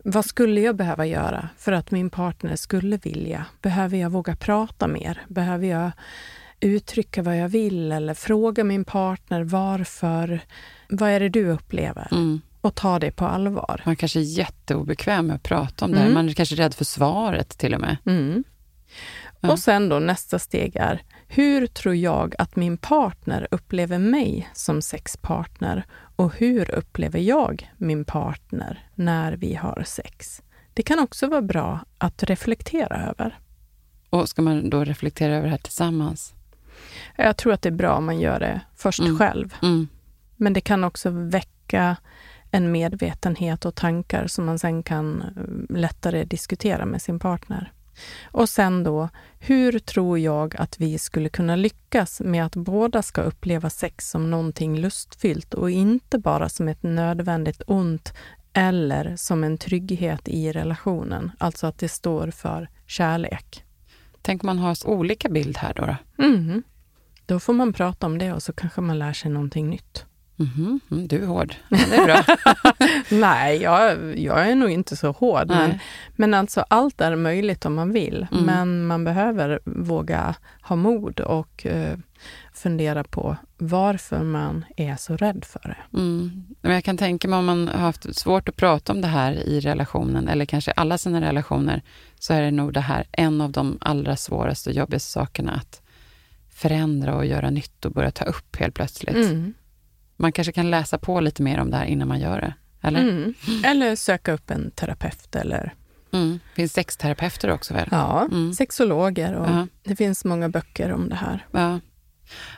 Vad 0.05 0.24
skulle 0.24 0.61
jag 0.61 0.76
behöva 0.76 1.07
göra 1.07 1.48
för 1.59 1.72
att 1.72 1.90
min 1.90 2.11
partner 2.11 2.57
skulle 2.57 2.96
vilja? 2.96 3.46
Behöver 3.62 3.98
jag 3.98 4.11
våga 4.11 4.37
prata 4.37 4.87
mer? 4.88 5.22
Behöver 5.28 5.66
jag 5.66 5.90
uttrycka 6.61 7.22
vad 7.22 7.38
jag 7.38 7.48
vill 7.48 7.92
eller 7.92 8.14
fråga 8.14 8.64
min 8.64 8.85
partner 8.85 9.42
varför? 9.42 10.40
Vad 10.88 11.11
är 11.11 11.20
det 11.20 11.28
du 11.28 11.50
upplever? 11.50 12.09
Mm 12.12 12.40
och 12.62 12.75
ta 12.75 12.98
det 12.98 13.11
på 13.11 13.27
allvar. 13.27 13.83
Man 13.87 13.96
kanske 13.96 14.20
är 14.20 14.38
jätteobekväm 14.38 15.27
med 15.27 15.37
att 15.37 15.42
prata 15.42 15.85
om 15.85 15.92
det. 15.92 16.01
Mm. 16.01 16.14
Man 16.14 16.29
är 16.29 16.33
kanske 16.33 16.55
rädd 16.55 16.75
för 16.75 16.85
svaret 16.85 17.48
till 17.59 17.75
och 17.75 17.81
med. 17.81 17.96
Mm. 18.07 18.44
Ja. 19.40 19.53
Och 19.53 19.59
sen 19.59 19.88
då 19.88 19.98
nästa 19.98 20.38
steg 20.38 20.77
är, 20.77 21.03
hur 21.27 21.66
tror 21.66 21.94
jag 21.94 22.35
att 22.38 22.57
min 22.57 22.77
partner 22.77 23.48
upplever 23.51 23.98
mig 23.98 24.51
som 24.53 24.83
sexpartner? 24.83 25.85
Och 26.16 26.37
hur 26.37 26.70
upplever 26.70 27.20
jag 27.20 27.72
min 27.77 28.05
partner 28.05 28.87
när 28.94 29.33
vi 29.33 29.55
har 29.55 29.83
sex? 29.87 30.42
Det 30.75 30.83
kan 30.83 30.98
också 30.98 31.27
vara 31.27 31.42
bra 31.42 31.81
att 31.98 32.22
reflektera 32.22 33.09
över. 33.09 33.38
Och 34.11 34.29
ska 34.29 34.42
man 34.42 34.70
då 34.70 34.85
reflektera 34.85 35.35
över 35.35 35.44
det 35.44 35.51
här 35.51 35.59
tillsammans? 35.59 36.35
Jag 37.16 37.37
tror 37.37 37.53
att 37.53 37.62
det 37.62 37.68
är 37.68 37.70
bra 37.70 37.94
om 37.94 38.07
man 38.07 38.20
gör 38.20 38.40
det 38.40 38.61
först 38.77 39.01
mm. 39.01 39.18
själv. 39.18 39.55
Mm. 39.62 39.88
Men 40.37 40.53
det 40.53 40.61
kan 40.61 40.85
också 40.85 41.11
väcka 41.11 41.96
en 42.52 42.72
medvetenhet 42.72 43.64
och 43.64 43.74
tankar 43.74 44.26
som 44.26 44.46
man 44.46 44.58
sen 44.58 44.82
kan 44.82 45.22
eh, 45.22 45.76
lättare 45.78 46.24
diskutera 46.24 46.86
med 46.86 47.02
sin 47.02 47.18
partner. 47.18 47.72
Och 48.24 48.48
sen 48.48 48.84
då, 48.84 49.08
hur 49.38 49.78
tror 49.78 50.18
jag 50.18 50.56
att 50.56 50.80
vi 50.80 50.98
skulle 50.98 51.28
kunna 51.28 51.56
lyckas 51.56 52.20
med 52.20 52.46
att 52.46 52.56
båda 52.56 53.02
ska 53.02 53.22
uppleva 53.22 53.70
sex 53.70 54.10
som 54.10 54.30
någonting 54.30 54.78
lustfyllt 54.78 55.54
och 55.54 55.70
inte 55.70 56.18
bara 56.18 56.48
som 56.48 56.68
ett 56.68 56.82
nödvändigt 56.82 57.62
ont 57.66 58.14
eller 58.52 59.16
som 59.16 59.44
en 59.44 59.58
trygghet 59.58 60.28
i 60.28 60.52
relationen, 60.52 61.32
alltså 61.38 61.66
att 61.66 61.78
det 61.78 61.88
står 61.88 62.30
för 62.30 62.68
kärlek. 62.86 63.64
Tänk 64.22 64.42
om 64.42 64.46
man 64.46 64.58
har 64.58 64.76
olika 64.86 65.28
bild 65.28 65.58
här 65.58 65.74
då? 65.74 65.86
Då? 65.86 66.24
Mm. 66.24 66.62
då 67.26 67.40
får 67.40 67.52
man 67.52 67.72
prata 67.72 68.06
om 68.06 68.18
det 68.18 68.32
och 68.32 68.42
så 68.42 68.52
kanske 68.52 68.80
man 68.80 68.98
lär 68.98 69.12
sig 69.12 69.30
någonting 69.30 69.70
nytt. 69.70 70.06
Mm 70.42 70.81
-hmm. 70.88 71.09
Du 71.09 71.22
är 71.22 71.26
hård. 71.26 71.55
Ja, 71.68 71.78
det 71.90 71.96
är 71.96 72.05
bra. 72.05 72.22
Nej, 73.18 73.62
jag, 73.62 74.18
jag 74.18 74.50
är 74.50 74.55
nog 74.55 74.70
inte 74.70 74.96
så 74.96 75.11
hård. 75.11 75.48
Men, 75.48 75.78
men 76.16 76.35
alltså 76.35 76.64
allt 76.68 77.00
är 77.00 77.16
möjligt 77.16 77.66
om 77.66 77.74
man 77.74 77.92
vill. 77.92 78.26
Mm. 78.33 78.44
Men 78.44 78.87
man 78.87 79.05
behöver 79.05 79.61
våga 79.64 80.35
ha 80.62 80.76
mod 80.76 81.20
och 81.20 81.66
uh, 81.70 81.98
fundera 82.52 83.05
på 83.05 83.37
varför 83.59 84.22
man 84.22 84.64
är 84.76 84.96
så 84.96 85.16
rädd 85.16 85.44
för 85.44 85.61
det. 85.61 85.98
Mm. 85.98 86.44
Men 86.61 86.72
jag 86.72 86.85
kan 86.85 86.96
tänka 86.96 87.28
mig 87.28 87.38
om 87.38 87.44
man 87.44 87.68
har 87.68 87.81
haft 87.81 88.16
svårt 88.16 88.48
att 88.48 88.57
prata 88.57 88.92
om 88.92 89.00
det 89.00 89.09
här 89.09 89.33
i 89.33 89.61
relationen, 89.61 90.28
eller 90.28 90.44
kanske 90.44 90.70
alla 90.70 90.98
sina 90.98 91.20
relationer, 91.20 91.83
så 92.18 92.35
är 92.35 92.42
det 92.42 92.50
nog 92.50 92.72
det 92.72 92.81
här 92.81 93.05
en 93.12 93.40
av 93.40 93.50
de 93.50 93.78
allra 93.81 94.16
svåraste 94.16 94.70
och 94.70 94.76
jobbigaste 94.76 95.11
sakerna 95.11 95.52
att 95.52 95.83
förändra 96.50 97.16
och 97.16 97.26
göra 97.26 97.50
nytt 97.50 97.85
och 97.85 97.92
börja 97.92 98.11
ta 98.11 98.24
upp 98.24 98.57
helt 98.57 98.74
plötsligt. 98.74 99.16
Mm 99.16 99.55
Man 100.22 100.32
kanske 100.32 100.52
kan 100.52 100.70
läsa 100.70 100.98
på 100.98 101.20
lite 101.20 101.42
mer 101.42 101.58
om 101.61 101.70
det 101.70 101.76
här 101.76 101.85
innan 101.85 102.08
man 102.08 102.20
gör 102.20 102.40
det. 102.40 102.54
Eller? 102.88 103.00
Mm. 103.00 103.35
Eller 103.64 103.96
söka 103.96 104.32
upp 104.32 104.50
en 104.50 104.70
terapeut 104.70 105.37
eller 105.37 105.74
Mm. 106.12 106.40
finns 106.54 106.72
sexterapeuter 106.72 107.50
också 107.50 107.74
väl? 107.74 107.88
ja, 107.90 108.28
Mm. 108.32 108.52
sexologer. 108.54 109.35
Och 109.35 109.46
Ja. 109.46 109.66
Det 109.85 109.96
finns 109.96 110.24
många 110.24 110.48
böcker 110.48 110.92
om 110.92 111.08
det 111.08 111.14
här. 111.14 111.46
Ja. 111.52 111.80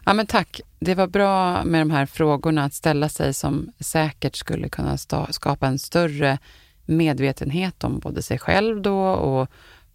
ja, 0.05 0.12
men 0.14 0.27
tack. 0.27 0.61
Det 0.81 0.94
var 0.94 1.07
bra 1.07 1.64
med 1.64 1.81
de 1.81 1.90
här 1.90 2.07
frågorna 2.07 2.64
att 2.64 2.74
ställa 2.74 3.09
sig 3.09 3.35
som 3.35 3.72
säkert 3.81 4.37
skulle 4.37 4.68
kunna 4.68 4.96
sta- 4.96 5.33
skapa 5.33 5.66
en 5.66 5.79
större 5.79 6.38
medvetenhet 6.87 7.85
om 7.85 7.98
både 7.98 8.22
sig 8.22 8.38
själv 8.38 8.83
då 8.83 8.98
och 9.09 9.48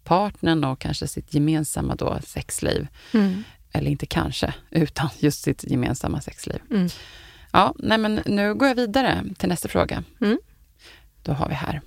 partnern 0.04 0.64
och 0.64 0.78
kanske 0.80 1.06
sitt 1.08 1.34
gemensamma 1.34 1.94
då 1.94 2.18
sexliv. 2.24 2.86
Mm. 3.14 3.44
Eller 3.72 3.90
inte 3.90 4.06
kanske, 4.06 4.54
utan 4.70 5.08
just 5.18 5.42
sitt 5.42 5.64
gemensamma 5.64 6.20
sexliv. 6.20 6.58
Mm. 6.70 6.88
Ja, 7.52 7.74
nej 7.78 7.98
men 7.98 8.20
nu 8.26 8.54
går 8.54 8.68
jag 8.68 8.74
vidare 8.74 9.24
till 9.38 9.48
nästa 9.48 9.68
fråga. 9.68 10.04
Mm. 10.20 10.38
Då 11.22 11.32
har 11.32 11.48
vi 11.48 11.54
här. 11.54 11.80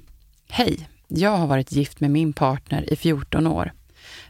Hej! 0.49 0.89
Jag 1.07 1.37
har 1.37 1.47
varit 1.47 1.71
gift 1.71 1.99
med 1.99 2.11
min 2.11 2.33
partner 2.33 2.93
i 2.93 2.95
14 2.95 3.47
år. 3.47 3.73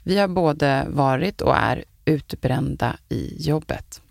Vi 0.03 0.17
har 0.17 0.27
både 0.27 0.85
varit 0.89 1.41
och 1.41 1.55
är 1.57 1.83
utbrända 2.05 2.97
i 3.09 3.35
jobbet. 3.47 4.01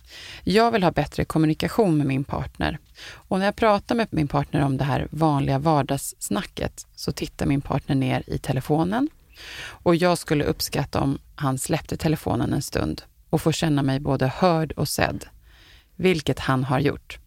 Jag 0.45 0.71
vill 0.73 0.83
ha 0.83 0.91
bättre 0.91 1.25
kommunikation 1.25 1.99
med 1.99 2.07
min 2.07 2.25
partner. 2.25 2.79
Och 3.13 3.39
när 3.39 3.45
jag 3.45 3.57
pratar 3.57 3.95
med 3.95 4.09
min 4.11 4.29
partner 4.29 4.61
om 4.61 4.77
det 4.77 4.85
här 4.85 5.09
vanliga 5.11 5.59
vardagssnacket 5.59 6.87
så 6.95 7.13
tittar 7.13 7.47
min 7.47 7.61
partner 7.61 7.95
ner 7.95 8.23
i 8.27 8.39
telefonen. 8.39 9.09
Och 9.65 9.97
jag 9.97 10.19
skulle 10.19 10.45
uppskatta 10.45 11.01
om 11.01 11.19
han 11.35 11.59
släppte 11.59 11.97
telefonen 11.97 12.53
en 12.53 12.63
stund 12.63 13.03
och 13.31 13.43
får 13.43 13.53
känna 13.53 13.83
mig 13.83 14.01
både 14.01 14.27
hörd 14.27 14.73
och 14.73 14.89
sedd. 14.89 15.25
Vilket 15.97 16.39
han 16.39 16.65
har 16.65 16.81
gjort. 16.81 17.19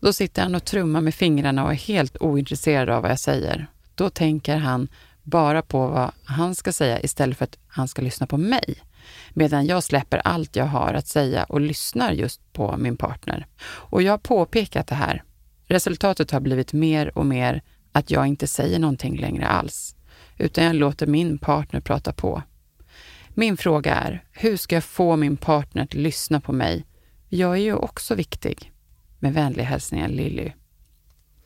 Då 0.00 0.12
sitter 0.12 0.42
han 0.42 0.54
och 0.54 0.64
trummar 0.64 1.00
med 1.00 1.14
fingrarna 1.14 1.64
och 1.64 1.70
är 1.70 1.76
helt 1.76 2.16
ointresserad 2.16 2.90
av 2.90 3.02
vad 3.02 3.10
jag 3.10 3.20
säger. 3.20 3.66
Då 3.94 4.10
tänker 4.10 4.56
han 4.56 4.88
bara 5.22 5.62
på 5.62 5.86
vad 5.86 6.10
han 6.24 6.54
ska 6.54 6.72
säga 6.72 7.00
istället 7.00 7.38
för 7.38 7.44
att 7.44 7.58
han 7.66 7.88
ska 7.88 8.02
lyssna 8.02 8.26
på 8.26 8.36
mig. 8.36 8.82
Medan 9.30 9.66
jag 9.66 9.82
släpper 9.82 10.18
allt 10.18 10.56
jag 10.56 10.64
har 10.64 10.94
att 10.94 11.06
säga 11.06 11.44
och 11.44 11.60
lyssnar 11.60 12.12
just 12.12 12.52
på 12.52 12.76
min 12.78 12.96
partner. 12.96 13.46
Och 13.62 14.02
jag 14.02 14.12
har 14.12 14.18
påpekat 14.18 14.86
det 14.86 14.94
här. 14.94 15.22
Resultatet 15.66 16.30
har 16.30 16.40
blivit 16.40 16.72
mer 16.72 17.18
och 17.18 17.26
mer 17.26 17.62
att 17.92 18.10
jag 18.10 18.26
inte 18.26 18.46
säger 18.46 18.78
någonting 18.78 19.20
längre 19.20 19.46
alls, 19.46 19.94
utan 20.38 20.64
jag 20.64 20.76
låter 20.76 21.06
min 21.06 21.38
partner 21.38 21.80
prata 21.80 22.12
på. 22.12 22.42
Min 23.28 23.56
fråga 23.56 23.94
är, 23.94 24.24
hur 24.32 24.56
ska 24.56 24.76
jag 24.76 24.84
få 24.84 25.16
min 25.16 25.36
partner 25.36 25.82
att 25.82 25.94
lyssna 25.94 26.40
på 26.40 26.52
mig? 26.52 26.84
Jag 27.32 27.52
är 27.52 27.60
ju 27.60 27.74
också 27.74 28.14
viktig. 28.14 28.72
Med 29.18 29.34
vänliga 29.34 29.66
hälsningar 29.66 30.08
Lilly. 30.08 30.52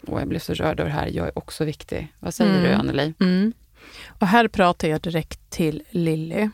Och 0.06 0.20
jag 0.20 0.28
blev 0.28 0.38
så 0.38 0.54
rörd 0.54 0.80
av 0.80 0.86
det 0.86 0.92
här. 0.92 1.06
Jag 1.06 1.26
är 1.26 1.38
också 1.38 1.64
viktig. 1.64 2.14
Vad 2.18 2.34
säger 2.34 2.50
Mm. 2.58 2.62
du, 2.62 2.72
Anneli? 2.72 3.14
Mm. 3.20 3.52
Och 4.06 4.26
här 4.26 4.48
pratar 4.48 4.88
jag 4.88 5.00
direkt 5.00 5.50
till 5.50 5.82
Lilly. 5.90 6.48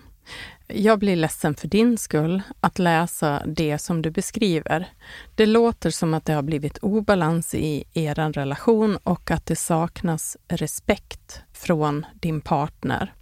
Jag 0.67 0.99
blir 0.99 1.17
ledsen 1.17 1.55
för 1.55 1.69
din 1.69 1.99
skull 1.99 2.43
att 2.61 2.79
läsa 2.79 3.43
det 3.47 3.79
som 3.79 4.03
du 4.03 4.11
beskriver. 4.11 4.87
Det 5.35 5.47
låter 5.47 5.91
som 5.91 6.15
att 6.15 6.25
det 6.25 6.33
har 6.33 6.43
blivit 6.43 6.79
obalans 6.79 7.55
i 7.55 7.85
er 7.95 8.15
relation 8.15 8.97
och 8.97 9.31
att 9.31 9.47
det 9.47 9.57
saknas 9.57 10.37
respekt 10.49 11.43
från 11.53 12.07
din 12.15 12.41
partner. 12.41 13.15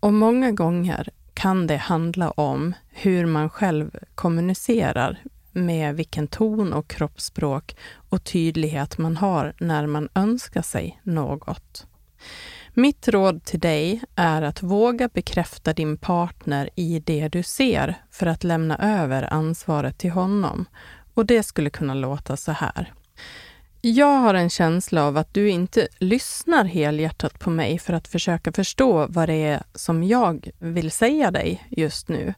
Och 0.00 0.12
många 0.12 0.50
gånger 0.50 1.08
kan 1.34 1.66
det 1.66 1.76
handla 1.76 2.30
om 2.30 2.74
hur 2.88 3.26
man 3.26 3.50
själv 3.50 3.90
kommunicerar 4.14 5.22
med 5.56 5.96
vilken 5.96 6.28
ton 6.28 6.72
och 6.72 6.88
kroppsspråk 6.88 7.76
och 8.08 8.24
tydlighet 8.24 8.98
man 8.98 9.16
har 9.16 9.54
när 9.60 9.86
man 9.86 10.08
önskar 10.14 10.62
sig 10.62 11.00
något. 11.02 11.86
Mitt 12.74 13.08
råd 13.08 13.44
till 13.44 13.60
dig 13.60 14.02
är 14.16 14.42
att 14.42 14.62
våga 14.62 15.08
bekräfta 15.08 15.72
din 15.72 15.96
partner 15.96 16.70
i 16.74 17.00
det 17.00 17.28
du 17.28 17.42
ser 17.42 17.94
för 18.10 18.26
att 18.26 18.44
lämna 18.44 18.78
över 18.78 19.32
ansvaret 19.32 19.98
till 19.98 20.10
honom. 20.10 20.64
Och 21.14 21.26
det 21.26 21.42
skulle 21.42 21.70
kunna 21.70 21.94
låta 21.94 22.36
så 22.36 22.52
här. 22.52 22.92
Jag 23.88 24.18
har 24.18 24.34
en 24.34 24.50
känsla 24.50 25.04
av 25.04 25.16
att 25.16 25.34
du 25.34 25.50
inte 25.50 25.88
lyssnar 25.98 26.64
helhjärtat 26.64 27.38
på 27.38 27.50
mig 27.50 27.78
för 27.78 27.92
att 27.92 28.08
försöka 28.08 28.52
förstå 28.52 29.06
vad 29.08 29.28
det 29.28 29.44
är 29.44 29.62
som 29.74 30.04
jag 30.04 30.50
vill 30.58 30.90
säga 30.90 31.30
dig 31.30 31.66
just 31.70 32.08
nu. 32.08 32.34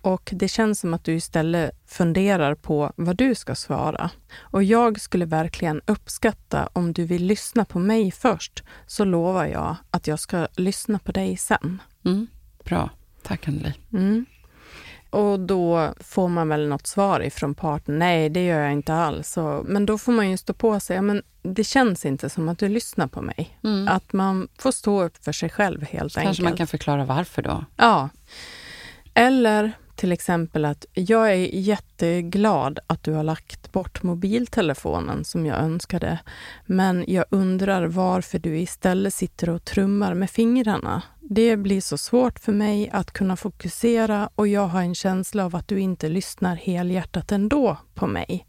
Och 0.00 0.30
det 0.32 0.48
känns 0.48 0.80
som 0.80 0.94
att 0.94 1.04
du 1.04 1.14
istället 1.14 1.70
funderar 1.86 2.54
på 2.54 2.92
vad 2.96 3.16
du 3.16 3.34
ska 3.34 3.54
svara. 3.54 4.10
Och 4.38 4.62
jag 4.62 5.00
skulle 5.00 5.24
verkligen 5.24 5.80
uppskatta 5.86 6.68
om 6.72 6.92
du 6.92 7.04
vill 7.04 7.26
lyssna 7.26 7.64
på 7.64 7.78
mig 7.78 8.10
först, 8.10 8.62
så 8.86 9.04
lovar 9.04 9.46
jag 9.46 9.76
att 9.90 10.06
jag 10.06 10.20
ska 10.20 10.48
lyssna 10.56 10.98
på 10.98 11.12
dig 11.12 11.36
sen. 11.36 11.82
Mm. 12.04 12.26
Bra. 12.64 12.90
Tack, 13.22 13.48
Anneli. 13.48 13.72
Mm. 13.92 14.26
Och 15.10 15.40
då 15.40 15.94
får 16.00 16.28
man 16.28 16.48
väl 16.48 16.68
något 16.68 16.86
svar 16.86 17.20
ifrån 17.20 17.54
partnern. 17.54 17.98
Nej, 17.98 18.28
det 18.28 18.44
gör 18.44 18.60
jag 18.60 18.72
inte 18.72 18.94
alls. 18.94 19.36
Och, 19.36 19.64
men 19.64 19.86
då 19.86 19.98
får 19.98 20.12
man 20.12 20.30
ju 20.30 20.36
stå 20.36 20.52
på 20.52 20.80
sig. 20.80 21.02
Men 21.02 21.22
det 21.42 21.64
känns 21.64 22.04
inte 22.04 22.30
som 22.30 22.48
att 22.48 22.58
du 22.58 22.68
lyssnar 22.68 23.06
på 23.06 23.22
mig. 23.22 23.58
Mm. 23.64 23.88
Att 23.88 24.12
man 24.12 24.48
får 24.58 24.72
stå 24.72 25.02
upp 25.02 25.24
för 25.24 25.32
sig 25.32 25.50
själv 25.50 25.82
helt 25.82 26.12
Så 26.12 26.18
enkelt. 26.20 26.28
kanske 26.28 26.42
man 26.42 26.56
kan 26.56 26.66
förklara 26.66 27.04
varför 27.04 27.42
då. 27.42 27.64
Ja. 27.76 28.08
Eller 29.14 29.72
till 29.96 30.12
exempel 30.12 30.64
att 30.64 30.86
jag 30.92 31.32
är 31.32 31.54
jätteglad 31.54 32.78
att 32.86 33.02
du 33.02 33.12
har 33.12 33.22
lagt 33.22 33.72
bort 33.72 34.02
mobiltelefonen 34.02 35.24
som 35.24 35.46
jag 35.46 35.58
önskade. 35.58 36.18
Men 36.66 37.04
jag 37.08 37.24
undrar 37.30 37.86
varför 37.86 38.38
du 38.38 38.58
istället 38.58 39.14
sitter 39.14 39.50
och 39.50 39.64
trummar 39.64 40.14
med 40.14 40.30
fingrarna. 40.30 41.02
Det 41.20 41.56
blir 41.56 41.80
så 41.80 41.98
svårt 41.98 42.38
för 42.38 42.52
mig 42.52 42.90
att 42.92 43.12
kunna 43.12 43.36
fokusera 43.36 44.30
och 44.34 44.48
jag 44.48 44.66
har 44.66 44.80
en 44.80 44.94
känsla 44.94 45.44
av 45.44 45.56
att 45.56 45.68
du 45.68 45.80
inte 45.80 46.08
lyssnar 46.08 46.56
helhjärtat 46.56 47.32
ändå 47.32 47.76
på 47.94 48.06
mig. 48.06 48.46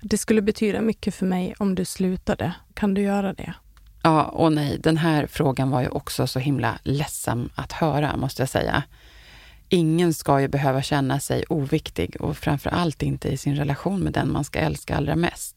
Det 0.00 0.18
skulle 0.18 0.42
betyda 0.42 0.80
mycket 0.80 1.14
för 1.14 1.26
mig 1.26 1.54
om 1.58 1.74
du 1.74 1.84
slutade. 1.84 2.54
Kan 2.74 2.94
du 2.94 3.02
göra 3.02 3.32
det? 3.32 3.54
Ja, 4.02 4.24
och 4.24 4.52
nej, 4.52 4.78
den 4.78 4.96
här 4.96 5.26
frågan 5.26 5.70
var 5.70 5.80
ju 5.80 5.88
också 5.88 6.26
så 6.26 6.38
himla 6.38 6.78
ledsam 6.82 7.50
att 7.54 7.72
höra, 7.72 8.16
måste 8.16 8.42
jag 8.42 8.48
säga. 8.48 8.82
Ingen 9.68 10.14
ska 10.14 10.40
ju 10.40 10.48
behöva 10.48 10.82
känna 10.82 11.20
sig 11.20 11.44
oviktig 11.48 12.16
och 12.20 12.36
framför 12.36 12.70
allt 12.70 13.02
inte 13.02 13.28
i 13.28 13.36
sin 13.36 13.56
relation 13.56 14.00
med 14.00 14.12
den 14.12 14.32
man 14.32 14.44
ska 14.44 14.58
älska 14.58 14.96
allra 14.96 15.16
mest. 15.16 15.56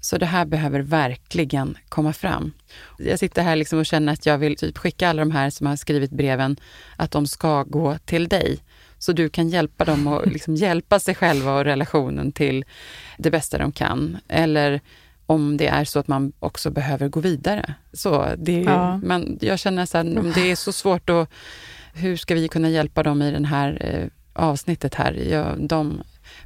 Så 0.00 0.18
det 0.18 0.26
här 0.26 0.44
behöver 0.44 0.80
verkligen 0.80 1.78
komma 1.88 2.12
fram. 2.12 2.52
Jag 2.98 3.18
sitter 3.18 3.42
här 3.42 3.56
liksom 3.56 3.78
och 3.78 3.86
känner 3.86 4.12
att 4.12 4.26
jag 4.26 4.38
vill 4.38 4.56
typ 4.56 4.78
skicka 4.78 5.08
alla 5.08 5.22
de 5.24 5.30
här 5.30 5.50
som 5.50 5.66
har 5.66 5.76
skrivit 5.76 6.10
breven, 6.10 6.56
att 6.96 7.10
de 7.10 7.26
ska 7.26 7.62
gå 7.62 7.98
till 8.04 8.28
dig. 8.28 8.58
Så 8.98 9.12
du 9.12 9.28
kan 9.28 9.48
hjälpa 9.48 9.84
dem 9.84 10.06
att 10.06 10.26
liksom 10.32 10.54
hjälpa 10.54 11.00
sig 11.00 11.14
själva 11.14 11.54
och 11.54 11.64
relationen 11.64 12.32
till 12.32 12.64
det 13.18 13.30
bästa 13.30 13.58
de 13.58 13.72
kan. 13.72 14.18
Eller 14.28 14.80
om 15.26 15.56
det 15.56 15.66
är 15.66 15.84
så 15.84 15.98
att 15.98 16.08
man 16.08 16.32
också 16.38 16.70
behöver 16.70 17.08
gå 17.08 17.20
vidare. 17.20 17.74
Så 17.92 18.34
det 18.38 18.60
är 18.60 18.64
Ja. 18.64 18.96
men 18.96 19.38
jag 19.40 19.58
känner 19.58 20.18
om 20.18 20.32
det 20.34 20.50
är 20.50 20.56
så 20.56 20.72
svårt 20.72 21.10
att... 21.10 21.30
Hur 21.94 22.16
ska 22.16 22.34
vi 22.34 22.48
kunna 22.48 22.70
hjälpa 22.70 23.02
dem 23.02 23.22
i 23.22 23.30
det 23.30 23.46
här 23.46 23.78
eh, 23.80 24.08
avsnittet 24.32 24.94
här? 24.94 25.12
Ja, 25.12 25.54
de 25.58 26.02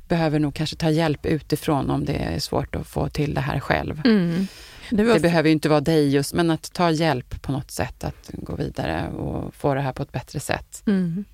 behöver 0.08 0.38
nog 0.38 0.54
kanske 0.54 0.76
ta 0.76 0.90
hjälp 0.90 1.26
utifrån 1.26 1.90
om 1.90 2.04
det 2.04 2.16
är 2.16 2.38
svårt 2.38 2.76
att 2.76 2.86
få 2.86 3.08
till 3.08 3.34
det 3.34 3.40
här 3.40 3.60
själv. 3.60 4.02
Mm. 4.04 4.46
Det 4.90 5.04
var 5.04 5.14
Det 5.14 5.20
behöver 5.20 5.48
ju 5.48 5.52
inte 5.52 5.68
vara 5.68 5.80
dig 5.80 6.08
just, 6.08 6.34
men 6.34 6.50
att 6.50 6.72
ta 6.72 6.90
hjälp 6.90 7.42
på 7.42 7.52
något 7.52 7.70
sätt 7.70 8.04
att 8.04 8.30
gå 8.32 8.56
vidare 8.56 9.08
och 9.08 9.54
få 9.54 9.74
det 9.74 9.80
här 9.80 9.92
på 9.92 10.02
ett 10.02 10.12
bättre 10.12 10.40
sätt. 10.40 10.82
Mm. 10.86 11.24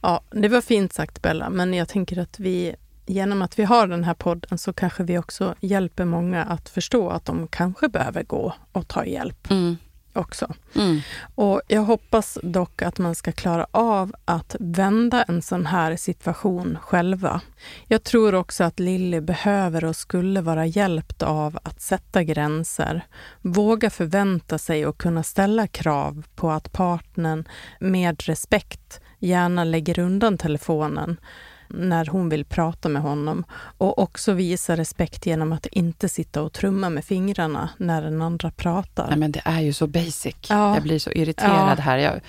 Ja, 0.00 0.20
det 0.30 0.48
var 0.48 0.60
fint 0.60 0.92
sagt 0.92 1.22
Bella, 1.22 1.50
men 1.50 1.74
jag 1.74 1.88
tänker 1.88 2.18
att 2.18 2.40
vi 2.40 2.74
genom 3.06 3.42
att 3.42 3.58
vi 3.58 3.64
har 3.64 3.86
den 3.86 4.04
här 4.04 4.14
podden 4.14 4.58
så 4.58 4.72
kanske 4.72 5.04
vi 5.04 5.18
också 5.18 5.54
hjälper 5.60 6.04
många 6.04 6.44
att 6.44 6.68
förstå 6.68 7.10
att 7.10 7.24
de 7.24 7.48
kanske 7.48 7.88
behöver 7.88 8.22
gå 8.22 8.54
och 8.72 8.88
ta 8.88 9.04
hjälp 9.04 9.50
Mm. 9.50 9.76
Också. 10.18 10.54
Mm. 10.74 11.00
Och 11.34 11.60
jag 11.68 11.82
hoppas 11.82 12.38
dock 12.42 12.82
att 12.82 12.98
man 12.98 13.14
ska 13.14 13.32
klara 13.32 13.66
av 13.70 14.12
att 14.24 14.56
vända 14.60 15.22
en 15.22 15.42
sån 15.42 15.66
här 15.66 15.96
situation 15.96 16.78
själva. 16.82 17.40
Jag 17.86 18.04
tror 18.04 18.34
också 18.34 18.64
att 18.64 18.80
Lilly 18.80 19.20
behöver 19.20 19.84
och 19.84 19.96
skulle 19.96 20.40
vara 20.40 20.66
hjälpt 20.66 21.22
av 21.22 21.58
att 21.62 21.80
sätta 21.80 22.22
gränser, 22.22 23.06
våga 23.42 23.90
förvänta 23.90 24.58
sig 24.58 24.86
och 24.86 24.98
kunna 24.98 25.22
ställa 25.22 25.66
krav 25.66 26.24
på 26.34 26.50
att 26.50 26.72
partnern 26.72 27.48
med 27.80 28.22
respekt 28.22 29.00
gärna 29.18 29.64
lägger 29.64 29.98
undan 29.98 30.38
telefonen 30.38 31.16
när 31.68 32.06
hon 32.06 32.28
vill 32.28 32.44
prata 32.44 32.88
med 32.88 33.02
honom 33.02 33.44
och 33.78 33.98
också 33.98 34.32
visa 34.32 34.76
respekt 34.76 35.26
genom 35.26 35.52
att 35.52 35.66
inte 35.66 36.08
sitta 36.08 36.42
och 36.42 36.52
trumma 36.52 36.90
med 36.90 37.04
fingrarna 37.04 37.68
när 37.76 38.02
den 38.02 38.22
andra 38.22 38.50
pratar. 38.50 39.08
Nej, 39.08 39.18
men 39.18 39.32
det 39.32 39.42
är 39.44 39.60
ju 39.60 39.72
så 39.72 39.86
basic. 39.86 40.36
Ja. 40.48 40.74
Jag 40.74 40.82
blir 40.82 40.98
så 40.98 41.10
irriterad 41.10 41.78
Ja. 41.78 41.82
här. 41.82 41.98
Jag 41.98 42.20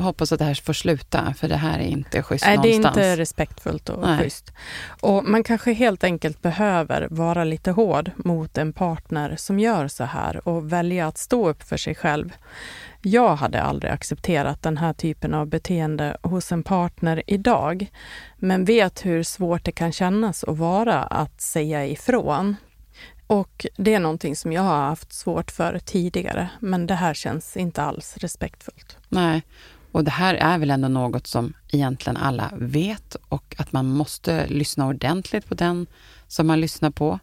hoppas 0.00 0.32
att 0.32 0.38
det 0.38 0.44
här 0.44 0.54
får 0.54 0.72
sluta, 0.72 1.34
för 1.34 1.48
det 1.48 1.56
här 1.56 1.78
är 1.78 1.86
inte 1.86 2.22
schysst 2.22 2.44
Nej, 2.46 2.56
någonstans. 2.56 2.94
det 2.94 3.02
är 3.02 3.12
inte 3.12 3.22
respektfullt 3.22 3.88
och 3.88 4.02
Nej. 4.02 4.18
schysst. 4.18 4.52
Och 5.00 5.24
man 5.24 5.42
kanske 5.42 5.72
helt 5.72 6.04
enkelt 6.04 6.42
behöver 6.42 7.08
vara 7.10 7.44
lite 7.44 7.70
hård 7.70 8.10
mot 8.16 8.58
en 8.58 8.72
partner 8.72 9.36
som 9.36 9.58
gör 9.58 9.88
så 9.88 10.04
här 10.04 10.48
och 10.48 10.72
välja 10.72 11.06
att 11.06 11.18
stå 11.18 11.48
upp 11.48 11.62
för 11.62 11.76
sig 11.76 11.94
själv. 11.94 12.32
Jag 13.02 13.36
hade 13.36 13.62
aldrig 13.62 13.92
accepterat 13.92 14.62
den 14.62 14.76
här 14.76 14.92
typen 14.92 15.34
av 15.34 15.46
beteende 15.46 16.16
hos 16.22 16.52
en 16.52 16.62
partner 16.62 17.22
idag, 17.26 17.90
men 18.36 18.64
vet 18.64 19.06
hur 19.06 19.22
svårt 19.22 19.64
det 19.64 19.72
kan 19.72 19.92
kännas 19.92 20.44
att 20.44 20.58
vara 20.58 21.02
att 21.02 21.40
säga 21.40 21.86
ifrån. 21.86 22.56
Och 23.26 23.66
det 23.76 23.94
är 23.94 24.00
någonting 24.00 24.36
som 24.36 24.52
jag 24.52 24.62
har 24.62 24.80
haft 24.80 25.12
svårt 25.12 25.50
för 25.50 25.78
tidigare, 25.78 26.48
men 26.60 26.86
det 26.86 26.94
här 26.94 27.14
känns 27.14 27.56
inte 27.56 27.82
alls 27.82 28.16
respektfullt. 28.16 28.98
Nej, 29.08 29.42
och 29.92 30.04
det 30.04 30.10
här 30.10 30.34
är 30.34 30.58
väl 30.58 30.70
ändå 30.70 30.88
något 30.88 31.26
som 31.26 31.52
egentligen 31.68 32.16
alla 32.16 32.50
vet 32.54 33.14
och 33.14 33.54
att 33.58 33.72
man 33.72 33.86
måste 33.86 34.46
lyssna 34.46 34.86
ordentligt 34.86 35.48
på 35.48 35.54
den 35.54 35.86
som 36.28 36.46
man 36.46 36.60
lyssnar 36.60 36.90
på. 36.90 37.18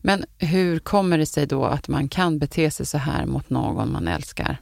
Men 0.00 0.24
hur 0.38 0.78
kommer 0.78 1.18
det 1.18 1.26
sig 1.26 1.46
då 1.46 1.64
att 1.64 1.88
man 1.88 2.08
kan 2.08 2.38
bete 2.38 2.70
sig 2.70 2.86
så 2.86 2.98
här 2.98 3.26
mot 3.26 3.50
någon 3.50 3.92
man 3.92 4.08
älskar? 4.08 4.60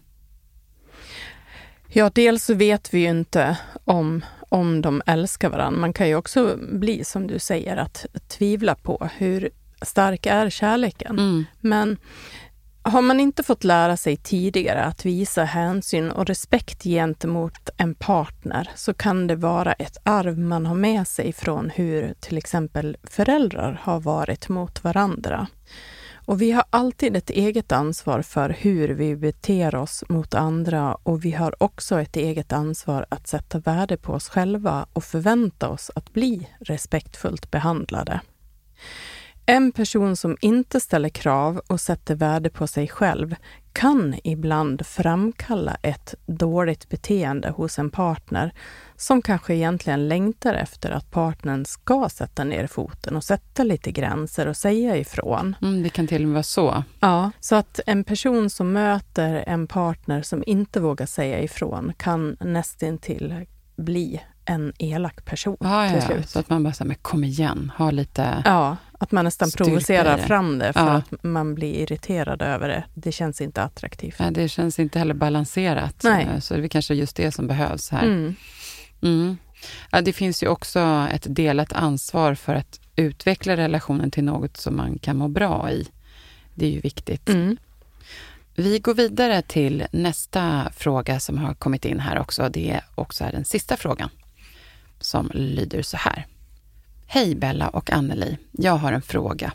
Ja, 1.89 2.11
dels 2.15 2.45
så 2.45 2.55
vet 2.55 2.95
vi 2.95 2.99
ju 2.99 3.09
inte 3.09 3.57
om, 3.85 4.25
om 4.49 4.83
de 4.83 5.03
älskar 5.07 5.49
varandra. 5.49 5.81
Man 5.81 5.93
kan 5.93 6.09
ju 6.09 6.15
också 6.15 6.59
bli, 6.73 7.05
som 7.05 7.27
du 7.27 7.39
säger, 7.39 7.77
att 7.77 8.07
tvivla 8.29 8.75
på 8.75 9.09
hur 9.17 9.51
stark 9.83 10.27
är 10.27 10.51
kärleken. 10.51 11.19
Mm. 11.19 11.45
Men 11.61 11.97
har 12.91 13.03
man 13.03 13.21
inte 13.21 13.43
fått 13.43 13.65
lära 13.65 13.97
sig 13.97 14.17
tidigare 14.17 14.85
att 14.85 15.05
visa 15.05 15.45
hänsyn 15.45 16.11
och 16.11 16.27
respekt 16.27 16.83
gentemot 16.83 17.71
en 17.77 17.95
partner 17.95 18.71
så 18.75 18.95
kan 18.95 19.27
det 19.27 19.37
vara 19.37 19.73
ett 19.73 19.97
arv 20.03 20.39
man 20.39 20.67
har 20.67 20.75
med 20.75 21.09
sig 21.09 21.33
från 21.33 21.71
hur 21.71 22.15
till 22.21 22.39
exempel 22.39 22.97
föräldrar 23.03 23.81
har 23.83 24.01
varit 24.01 24.49
mot 24.49 24.85
varandra. 24.85 25.47
Och 26.27 26.43
vi 26.43 26.53
har 26.53 26.65
alltid 26.71 27.17
ett 27.17 27.31
eget 27.31 27.73
ansvar 27.73 28.23
för 28.23 28.51
hur 28.59 28.89
vi 28.89 29.17
beter 29.17 29.75
oss 29.75 30.05
mot 30.09 30.35
andra 30.35 30.95
och 30.95 31.25
vi 31.25 31.33
har 31.33 31.63
också 31.63 32.01
ett 32.01 32.17
eget 32.17 32.53
ansvar 32.53 33.07
att 33.09 33.29
sätta 33.29 33.59
värde 33.59 33.97
på 33.97 34.13
oss 34.13 34.29
själva 34.29 34.87
och 34.93 35.05
förvänta 35.05 35.69
oss 35.69 35.91
att 35.95 36.13
bli 36.13 36.49
respektfullt 36.61 37.51
behandlade. 37.51 38.21
En 39.49 39.73
person 39.73 40.17
som 40.17 40.37
inte 40.41 40.81
ställer 40.81 41.09
krav 41.09 41.61
och 41.67 41.81
sätter 41.81 42.15
värde 42.15 42.51
på 42.51 42.67
sig 42.67 42.89
själv 42.89 43.35
kan 43.73 44.15
ibland 44.25 44.87
framkalla 44.87 45.77
ett 45.83 46.15
dåligt 46.27 46.89
beteende 46.89 47.51
hos 47.51 47.79
en 47.79 47.91
partner 47.91 48.53
som 48.97 49.23
kanske 49.23 49.55
egentligen 49.55 50.09
längtar 50.09 50.55
efter 50.55 50.91
att 50.91 51.11
partnern 51.11 51.65
ska 51.65 52.09
sätta 52.09 52.45
ner 52.45 52.67
foten 52.67 53.17
och 53.17 53.25
sätta 53.25 53.63
lite 53.63 53.93
gränser 53.93 54.47
och 54.47 54.57
säga 54.57 54.97
ifrån. 54.97 55.57
Mm, 55.63 55.83
det 55.83 55.89
kan 55.89 56.07
till 56.07 56.23
och 56.23 56.29
med 56.29 56.35
vara 56.35 56.43
så. 56.43 56.85
Ja, 57.01 57.31
så 57.41 57.55
att 57.55 57.81
en 57.87 58.05
person 58.05 58.51
som 58.51 58.73
möter 58.73 59.45
en 59.47 59.67
partner 59.67 60.23
som 60.23 60.45
inte 60.47 60.81
vågar 60.81 61.07
säga 61.07 61.41
ifrån 61.43 61.93
kan 61.97 62.37
nästintill 62.41 63.47
bli 63.77 64.21
en 64.47 64.73
elak 64.79 65.25
person 65.25 65.57
Ja, 65.61 65.89
till 65.89 65.99
ja, 65.99 66.07
slut. 66.07 66.29
Så 66.29 66.39
att 66.39 66.51
man 66.51 66.63
bara 66.63 66.73
säger, 66.73 66.89
men 66.89 66.97
kom 67.03 67.25
igen, 67.25 67.73
ha 67.77 67.91
lite... 67.91 68.43
Ja, 68.45 68.77
att 68.99 69.13
man 69.13 69.25
nästan 69.25 69.51
provocerar 69.51 70.17
fram 70.17 70.59
det 70.59 70.73
för 70.73 70.81
Ja. 70.81 70.93
att 70.93 71.23
man 71.23 71.55
blir 71.55 71.75
irriterad 71.75 72.43
över 72.43 72.69
det. 72.69 72.85
Det 72.95 73.13
känns 73.13 73.41
inte 73.41 73.63
attraktivt. 73.63 74.19
Nej, 74.19 74.31
det 74.33 74.49
känns 74.49 74.79
inte 74.79 74.99
heller 74.99 75.15
balanserat. 75.15 76.01
Nej. 76.05 76.41
Så 76.41 76.55
det 76.57 76.65
är 76.65 76.69
kanske 76.69 76.95
just 76.95 77.17
det 77.17 77.33
som 77.33 77.47
behövs 77.47 77.91
här. 77.91 78.03
Mm. 78.03 78.35
Mm. 79.03 79.37
Ja, 79.91 80.01
det 80.01 80.13
finns 80.13 80.43
ju 80.43 80.49
också 80.49 81.09
ett 81.13 81.27
delat 81.29 81.73
ansvar 81.73 82.35
för 82.35 82.55
att 82.55 82.81
utveckla 82.97 83.57
relationen 83.57 84.11
till 84.11 84.25
något 84.25 84.57
som 84.57 84.77
man 84.77 84.99
kan 84.99 85.17
må 85.17 85.29
bra 85.29 85.71
i. 85.71 85.89
Det 86.55 86.67
är 86.67 86.71
ju 86.71 86.81
viktigt. 86.81 87.29
Mm. 87.29 87.57
Vi 88.55 88.79
går 88.79 88.95
vidare 88.95 89.43
till 89.43 89.87
nästa 89.93 90.71
fråga 90.77 91.21
som 91.21 91.39
har 91.39 91.55
kommit 91.55 91.85
in 91.85 92.01
här 92.01 92.19
också. 92.19 92.49
Det 92.49 92.71
är 92.71 92.85
också 92.95 93.25
den 93.33 93.45
sista 93.45 93.77
frågan 93.77 94.11
som 95.01 95.31
lyder 95.35 95.83
så 95.83 95.97
här. 95.97 96.27
Hej 97.07 97.35
Bella 97.35 97.69
och 97.69 97.91
Anneli. 97.91 98.39
Jag 98.53 98.77
har 98.77 98.93
en 98.93 99.03
fråga. 99.03 99.53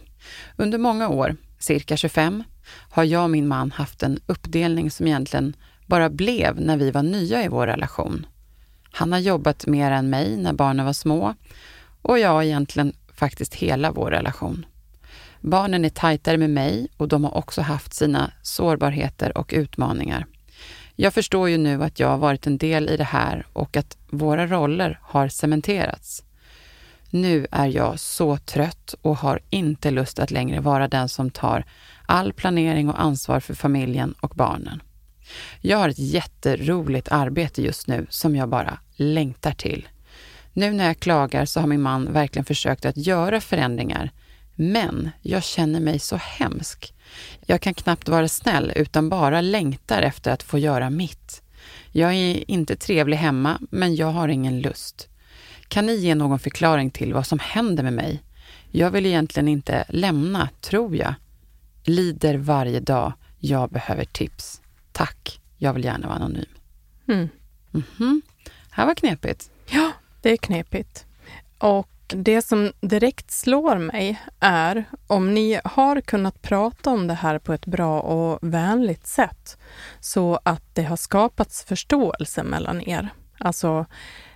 Under 0.56 0.78
många 0.78 1.10
år, 1.10 1.36
cirka 1.60 1.98
25, 1.98 2.44
har 2.90 3.04
jag 3.04 3.24
och 3.24 3.30
min 3.30 3.48
man 3.48 3.72
haft 3.72 4.04
en 4.04 4.20
uppdelning 4.26 4.92
som 4.92 5.08
egentligen 5.08 5.56
bara 5.86 6.10
blev 6.10 6.62
när 6.62 6.78
vi 6.78 6.92
var 6.92 7.04
nya 7.04 7.44
i 7.44 7.48
vår 7.48 7.68
relation. 7.68 8.26
Han 8.92 9.12
har 9.12 9.20
jobbat 9.20 9.68
mer 9.68 9.92
än 9.92 10.10
mig 10.10 10.38
när 10.38 10.54
barnen 10.54 10.86
var 10.86 10.94
små 10.94 11.36
och 12.02 12.20
jag 12.20 12.46
egentligen 12.46 12.94
faktiskt 13.14 13.54
hela 13.54 13.92
vår 13.92 14.12
relation. 14.12 14.66
Barnen 15.42 15.86
är 15.86 15.90
tajtare 15.90 16.38
med 16.38 16.50
mig 16.50 16.88
och 16.98 17.08
de 17.08 17.24
har 17.24 17.38
också 17.38 17.62
haft 17.62 17.94
sina 17.94 18.32
sårbarheter 18.42 19.38
och 19.38 19.54
utmaningar. 19.56 20.26
Jag 20.96 21.14
förstår 21.14 21.50
ju 21.50 21.58
nu 21.58 21.84
att 21.84 22.00
jag 22.00 22.08
har 22.08 22.18
varit 22.18 22.48
en 22.48 22.58
del 22.58 22.90
i 22.90 22.98
det 22.98 23.04
här 23.04 23.46
och 23.54 23.78
att 23.78 23.98
våra 24.10 24.48
roller 24.48 25.00
har 25.04 25.28
cementerats. 25.28 26.24
Nu 27.10 27.48
är 27.52 27.68
jag 27.68 28.00
så 28.00 28.38
trött 28.38 28.96
och 29.02 29.18
har 29.18 29.40
inte 29.50 29.92
lust 29.92 30.20
att 30.20 30.32
längre 30.32 30.60
vara 30.60 30.88
den 30.88 31.10
som 31.10 31.30
tar 31.30 31.66
all 32.06 32.34
planering 32.34 32.90
och 32.90 33.02
ansvar 33.02 33.40
för 33.40 33.54
familjen 33.54 34.14
och 34.20 34.34
barnen. 34.36 34.82
Jag 35.62 35.78
har 35.78 35.90
ett 35.90 36.00
jätteroligt 36.00 37.12
arbete 37.12 37.62
just 37.62 37.88
nu 37.88 38.06
som 38.10 38.36
jag 38.36 38.50
bara 38.50 38.80
längtar 38.96 39.52
till. 39.52 39.88
Nu 40.54 40.72
när 40.72 40.86
jag 40.86 41.00
klagar 41.00 41.46
så 41.46 41.60
har 41.60 41.68
min 41.68 41.82
man 41.82 42.14
verkligen 42.14 42.46
försökt 42.46 42.86
att 42.86 42.98
göra 42.98 43.42
förändringar, 43.42 44.12
men 44.62 45.10
jag 45.22 45.44
känner 45.44 45.80
mig 45.80 46.00
så 46.00 46.16
hemsk. 46.16 46.94
Jag 47.46 47.62
kan 47.62 47.74
knappt 47.74 48.10
vara 48.10 48.28
snäll 48.28 48.72
utan 48.76 49.10
bara 49.10 49.42
längtar 49.42 50.02
efter 50.02 50.32
att 50.32 50.44
få 50.44 50.58
göra 50.58 50.90
mitt. 50.90 51.42
Jag 51.92 52.14
är 52.14 52.52
inte 52.52 52.76
trevlig 52.76 53.18
hemma, 53.18 53.60
men 53.72 53.96
jag 53.96 54.12
har 54.12 54.28
ingen 54.28 54.62
lust. 54.62 55.10
Kan 55.68 55.86
ni 55.86 55.96
ge 55.96 56.16
någon 56.16 56.40
förklaring 56.40 56.92
till 56.92 57.14
vad 57.14 57.28
som 57.28 57.40
händer 57.40 57.84
med 57.84 57.94
mig? 57.94 58.24
Jag 58.72 58.92
vill 58.92 59.06
egentligen 59.06 59.48
inte 59.48 59.86
lämna, 59.90 60.50
tror 60.62 60.96
jag. 60.96 61.14
Lider 61.84 62.38
varje 62.38 62.80
dag. 62.80 63.14
Jag 63.40 63.70
behöver 63.70 64.06
tips. 64.06 64.62
Tack. 64.92 65.42
Jag 65.58 65.74
vill 65.74 65.84
gärna 65.84 66.08
vara 66.08 66.18
anonym. 66.18 66.46
Mm. 67.08 67.30
Mhm. 67.72 68.22
Här 68.72 68.86
var 68.86 68.96
knepigt. 68.96 69.50
Ja, 69.70 69.92
det 70.22 70.30
är 70.30 70.38
knepigt. 70.38 71.06
Och 71.58 71.90
det 72.16 72.42
som 72.42 72.72
direkt 72.82 73.32
slår 73.32 73.78
mig 73.78 74.22
är 74.40 74.86
om 75.08 75.34
ni 75.34 75.60
har 75.64 76.02
kunnat 76.02 76.42
prata 76.42 76.90
om 76.90 77.08
det 77.08 77.14
här 77.14 77.40
på 77.40 77.54
ett 77.54 77.66
bra 77.66 78.00
och 78.00 78.40
vänligt 78.42 79.08
sätt 79.08 79.58
så 80.00 80.40
att 80.44 80.76
det 80.76 80.84
har 80.84 80.98
skapats 80.98 81.64
förståelse 81.64 82.44
mellan 82.44 82.82
er. 82.82 83.10
Alltså, 83.40 83.86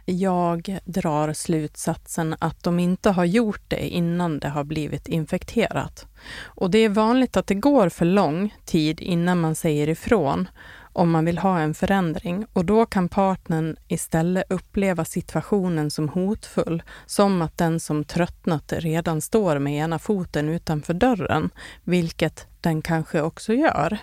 jag 0.05 0.79
drar 0.85 1.33
slutsatsen 1.33 2.35
att 2.39 2.63
de 2.63 2.79
inte 2.79 3.09
har 3.09 3.25
gjort 3.25 3.61
det 3.67 3.87
innan 3.87 4.39
det 4.39 4.49
har 4.49 4.63
blivit 4.63 5.07
infekterat. 5.07 6.07
Och 6.41 6.71
det 6.71 6.77
är 6.79 6.89
vanligt 6.89 7.37
att 7.37 7.47
det 7.47 7.55
går 7.55 7.89
för 7.89 8.05
lång 8.05 8.55
tid 8.65 9.01
innan 9.01 9.41
man 9.41 9.55
säger 9.55 9.89
ifrån 9.89 10.47
om 10.95 11.11
man 11.11 11.25
vill 11.25 11.37
ha 11.37 11.59
en 11.59 11.73
förändring 11.73 12.45
och 12.53 12.65
då 12.65 12.85
kan 12.85 13.09
partnern 13.09 13.75
istället 13.87 14.43
uppleva 14.49 15.05
situationen 15.05 15.91
som 15.91 16.09
hotfull, 16.09 16.83
som 17.05 17.41
att 17.41 17.57
den 17.57 17.79
som 17.79 18.03
tröttnat 18.03 18.73
redan 18.77 19.21
står 19.21 19.59
med 19.59 19.73
ena 19.73 19.99
foten 19.99 20.49
utanför 20.49 20.93
dörren, 20.93 21.49
vilket 21.83 22.47
den 22.61 22.81
kanske 22.81 23.21
också 23.21 23.53
gör. 23.53 23.97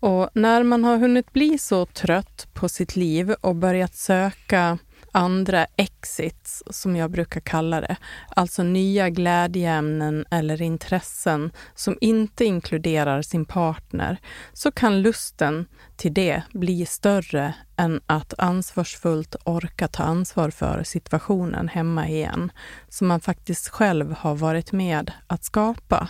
Och 0.00 0.30
när 0.32 0.62
man 0.62 0.84
har 0.84 0.98
hunnit 0.98 1.32
bli 1.32 1.58
så 1.58 1.86
trött 1.86 2.48
på 2.54 2.68
sitt 2.68 2.96
liv 2.96 3.34
och 3.40 3.56
börjat 3.56 3.94
söka 3.94 4.78
andra 5.18 5.66
exits, 5.76 6.62
som 6.70 6.96
jag 6.96 7.10
brukar 7.10 7.40
kalla 7.40 7.80
det, 7.80 7.96
alltså 8.28 8.62
nya 8.62 9.10
glädjeämnen 9.10 10.24
eller 10.30 10.62
intressen 10.62 11.50
som 11.74 11.98
inte 12.00 12.44
inkluderar 12.44 13.22
sin 13.22 13.44
partner, 13.44 14.18
så 14.52 14.70
kan 14.70 15.02
lusten 15.02 15.66
till 15.96 16.14
det 16.14 16.42
bli 16.52 16.86
större 16.86 17.54
än 17.76 18.00
att 18.06 18.34
ansvarsfullt 18.38 19.36
orka 19.44 19.88
ta 19.88 20.02
ansvar 20.02 20.50
för 20.50 20.82
situationen 20.82 21.68
hemma 21.68 22.08
igen, 22.08 22.52
som 22.88 23.08
man 23.08 23.20
faktiskt 23.20 23.68
själv 23.68 24.12
har 24.12 24.34
varit 24.34 24.72
med 24.72 25.12
att 25.26 25.44
skapa. 25.44 26.08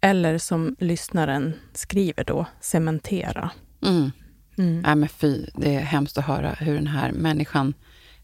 Eller 0.00 0.38
som 0.38 0.76
lyssnaren 0.78 1.52
skriver 1.72 2.24
då, 2.24 2.46
cementera. 2.60 3.50
Mm. 3.82 4.10
Mm. 4.58 4.80
Nej, 4.80 4.96
men 4.96 5.08
fy, 5.08 5.46
det 5.54 5.74
är 5.74 5.80
hemskt 5.80 6.18
att 6.18 6.24
höra 6.24 6.50
hur 6.50 6.74
den 6.74 6.86
här 6.86 7.12
människan 7.12 7.74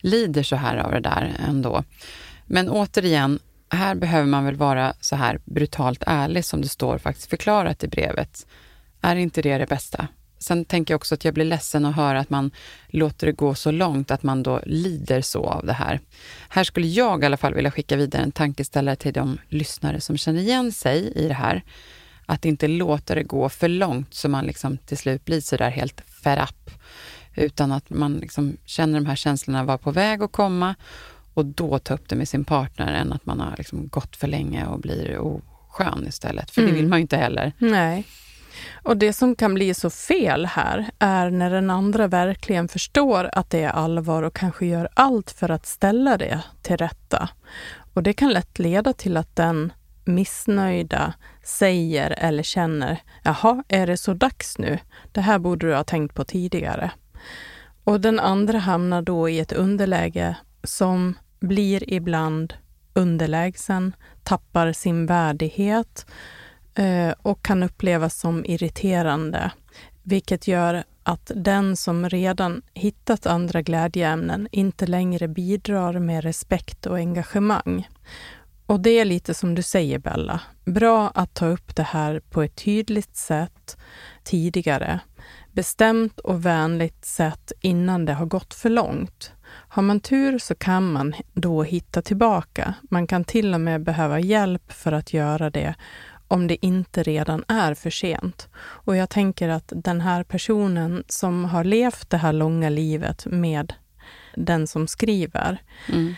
lider 0.02 0.42
så 0.42 0.56
här 0.56 0.76
av 0.76 0.90
det 0.90 1.00
där 1.00 1.36
ändå. 1.48 1.84
Men 2.46 2.68
återigen, 2.68 3.38
här 3.70 3.94
behöver 3.94 4.26
man 4.26 4.44
väl 4.44 4.56
vara 4.56 4.94
så 5.00 5.16
här 5.16 5.40
brutalt 5.44 6.02
ärlig 6.06 6.44
som 6.44 6.60
det 6.60 6.68
står 6.68 6.98
faktiskt 6.98 7.30
förklarat 7.30 7.84
i 7.84 7.88
brevet. 7.88 8.46
Är 9.00 9.16
inte 9.16 9.42
det 9.42 9.58
det 9.58 9.66
bästa? 9.66 10.08
Sen 10.38 10.64
tänker 10.64 10.94
jag 10.94 10.98
också 10.98 11.14
att 11.14 11.24
jag 11.24 11.34
blir 11.34 11.44
ledsen 11.44 11.84
att 11.84 11.96
höra 11.96 12.20
att 12.20 12.30
man 12.30 12.50
låter 12.88 13.26
det 13.26 13.32
gå 13.32 13.54
så 13.54 13.70
långt 13.70 14.10
att 14.10 14.22
man 14.22 14.42
då 14.42 14.60
lider 14.66 15.20
så 15.20 15.44
av 15.44 15.66
det 15.66 15.72
här. 15.72 16.00
Här 16.48 16.64
skulle 16.64 16.86
jag 16.86 17.22
i 17.22 17.26
alla 17.26 17.36
fall 17.36 17.54
vilja 17.54 17.70
skicka 17.70 17.96
vidare 17.96 18.22
en 18.22 18.32
tankeställare 18.32 18.96
till 18.96 19.12
de 19.12 19.38
lyssnare 19.48 20.00
som 20.00 20.16
känner 20.16 20.40
igen 20.40 20.72
sig 20.72 21.12
i 21.16 21.28
det 21.28 21.34
här. 21.34 21.62
Att 22.26 22.44
inte 22.44 22.68
låta 22.68 23.14
det 23.14 23.22
gå 23.22 23.48
för 23.48 23.68
långt 23.68 24.14
så 24.14 24.28
man 24.28 24.44
liksom 24.44 24.78
till 24.78 24.98
slut 24.98 25.24
blir 25.24 25.40
så 25.40 25.56
där 25.56 25.70
helt 25.70 26.00
fed 26.22 26.38
up. 26.38 26.70
Utan 27.34 27.72
att 27.72 27.90
man 27.90 28.16
liksom 28.16 28.56
känner 28.64 29.00
de 29.00 29.06
här 29.06 29.16
känslorna 29.16 29.64
vara 29.64 29.78
på 29.78 29.90
väg 29.90 30.22
att 30.22 30.32
komma 30.32 30.74
och 31.34 31.46
då 31.46 31.78
ta 31.78 31.94
upp 31.94 32.08
det 32.08 32.16
med 32.16 32.28
sin 32.28 32.44
partner 32.44 32.92
än 32.92 33.12
att 33.12 33.26
man 33.26 33.40
har 33.40 33.54
liksom 33.56 33.88
gått 33.88 34.16
för 34.16 34.26
länge 34.26 34.66
och 34.66 34.78
blir 34.78 35.18
oskön 35.18 36.06
istället. 36.08 36.50
För 36.50 36.62
mm. 36.62 36.74
det 36.74 36.80
vill 36.80 36.88
man 36.88 36.98
ju 36.98 37.02
inte 37.02 37.16
heller. 37.16 37.52
Nej. 37.58 38.06
Och 38.82 38.96
det 38.96 39.12
som 39.12 39.36
kan 39.36 39.54
bli 39.54 39.74
så 39.74 39.90
fel 39.90 40.46
här 40.46 40.90
är 40.98 41.30
när 41.30 41.50
den 41.50 41.70
andra 41.70 42.06
verkligen 42.06 42.68
förstår 42.68 43.30
att 43.32 43.50
det 43.50 43.62
är 43.62 43.70
allvar 43.70 44.22
och 44.22 44.34
kanske 44.34 44.66
gör 44.66 44.88
allt 44.94 45.30
för 45.30 45.50
att 45.50 45.66
ställa 45.66 46.16
det 46.16 46.40
till 46.62 46.76
rätta. 46.76 47.28
Och 47.94 48.02
det 48.02 48.12
kan 48.12 48.32
lätt 48.32 48.58
leda 48.58 48.92
till 48.92 49.16
att 49.16 49.36
den 49.36 49.72
missnöjda 50.04 51.14
säger 51.42 52.10
eller 52.10 52.42
känner, 52.42 52.98
jaha, 53.22 53.64
är 53.68 53.86
det 53.86 53.96
så 53.96 54.14
dags 54.14 54.58
nu? 54.58 54.78
Det 55.12 55.20
här 55.20 55.38
borde 55.38 55.66
du 55.66 55.74
ha 55.74 55.84
tänkt 55.84 56.14
på 56.14 56.24
tidigare. 56.24 56.90
Och 57.84 58.00
den 58.00 58.20
andra 58.20 58.58
hamnar 58.58 59.02
då 59.02 59.28
i 59.28 59.38
ett 59.38 59.52
underläge 59.52 60.36
som 60.64 61.14
blir 61.40 61.92
ibland 61.92 62.54
underlägsen, 62.94 63.96
tappar 64.22 64.72
sin 64.72 65.06
värdighet 65.06 66.06
eh, 66.74 67.10
och 67.22 67.42
kan 67.42 67.62
upplevas 67.62 68.20
som 68.20 68.44
irriterande, 68.44 69.50
vilket 70.02 70.48
gör 70.48 70.84
att 71.02 71.30
den 71.34 71.76
som 71.76 72.08
redan 72.08 72.62
hittat 72.74 73.26
andra 73.26 73.62
glädjeämnen 73.62 74.48
inte 74.52 74.86
längre 74.86 75.28
bidrar 75.28 75.98
med 75.98 76.24
respekt 76.24 76.86
och 76.86 76.96
engagemang. 76.96 77.88
Och 78.66 78.80
det 78.80 78.90
är 78.90 79.04
lite 79.04 79.34
som 79.34 79.54
du 79.54 79.62
säger, 79.62 79.98
Bella. 79.98 80.40
Bra 80.64 81.08
att 81.14 81.34
ta 81.34 81.46
upp 81.46 81.76
det 81.76 81.82
här 81.82 82.20
på 82.30 82.42
ett 82.42 82.56
tydligt 82.56 83.16
sätt 83.16 83.76
tidigare. 84.24 85.00
Bestämt 85.52 86.20
och 86.20 86.46
vänligt 86.46 87.04
sätt 87.04 87.52
innan 87.60 88.04
det 88.04 88.12
har 88.12 88.26
gått 88.26 88.54
för 88.54 88.70
långt. 88.70 89.32
Har 89.68 89.82
man 89.82 90.00
tur 90.00 90.38
så 90.38 90.54
kan 90.54 90.92
man 90.92 91.14
då 91.32 91.62
hitta 91.62 92.02
tillbaka. 92.02 92.74
Man 92.82 93.06
kan 93.06 93.24
till 93.24 93.54
och 93.54 93.60
med 93.60 93.82
behöva 93.82 94.20
hjälp 94.20 94.72
för 94.72 94.92
att 94.92 95.12
göra 95.12 95.50
det 95.50 95.74
om 96.28 96.46
det 96.46 96.66
inte 96.66 97.02
redan 97.02 97.44
är 97.48 97.74
för 97.74 97.90
sent. 97.90 98.48
Och 98.54 98.96
jag 98.96 99.10
tänker 99.10 99.48
att 99.48 99.72
den 99.76 100.00
här 100.00 100.22
personen 100.24 101.04
som 101.08 101.44
har 101.44 101.64
levt 101.64 102.10
det 102.10 102.16
här 102.16 102.32
långa 102.32 102.68
livet 102.68 103.26
med 103.26 103.72
den 104.36 104.66
som 104.66 104.88
skriver, 104.88 105.62
mm. 105.88 106.14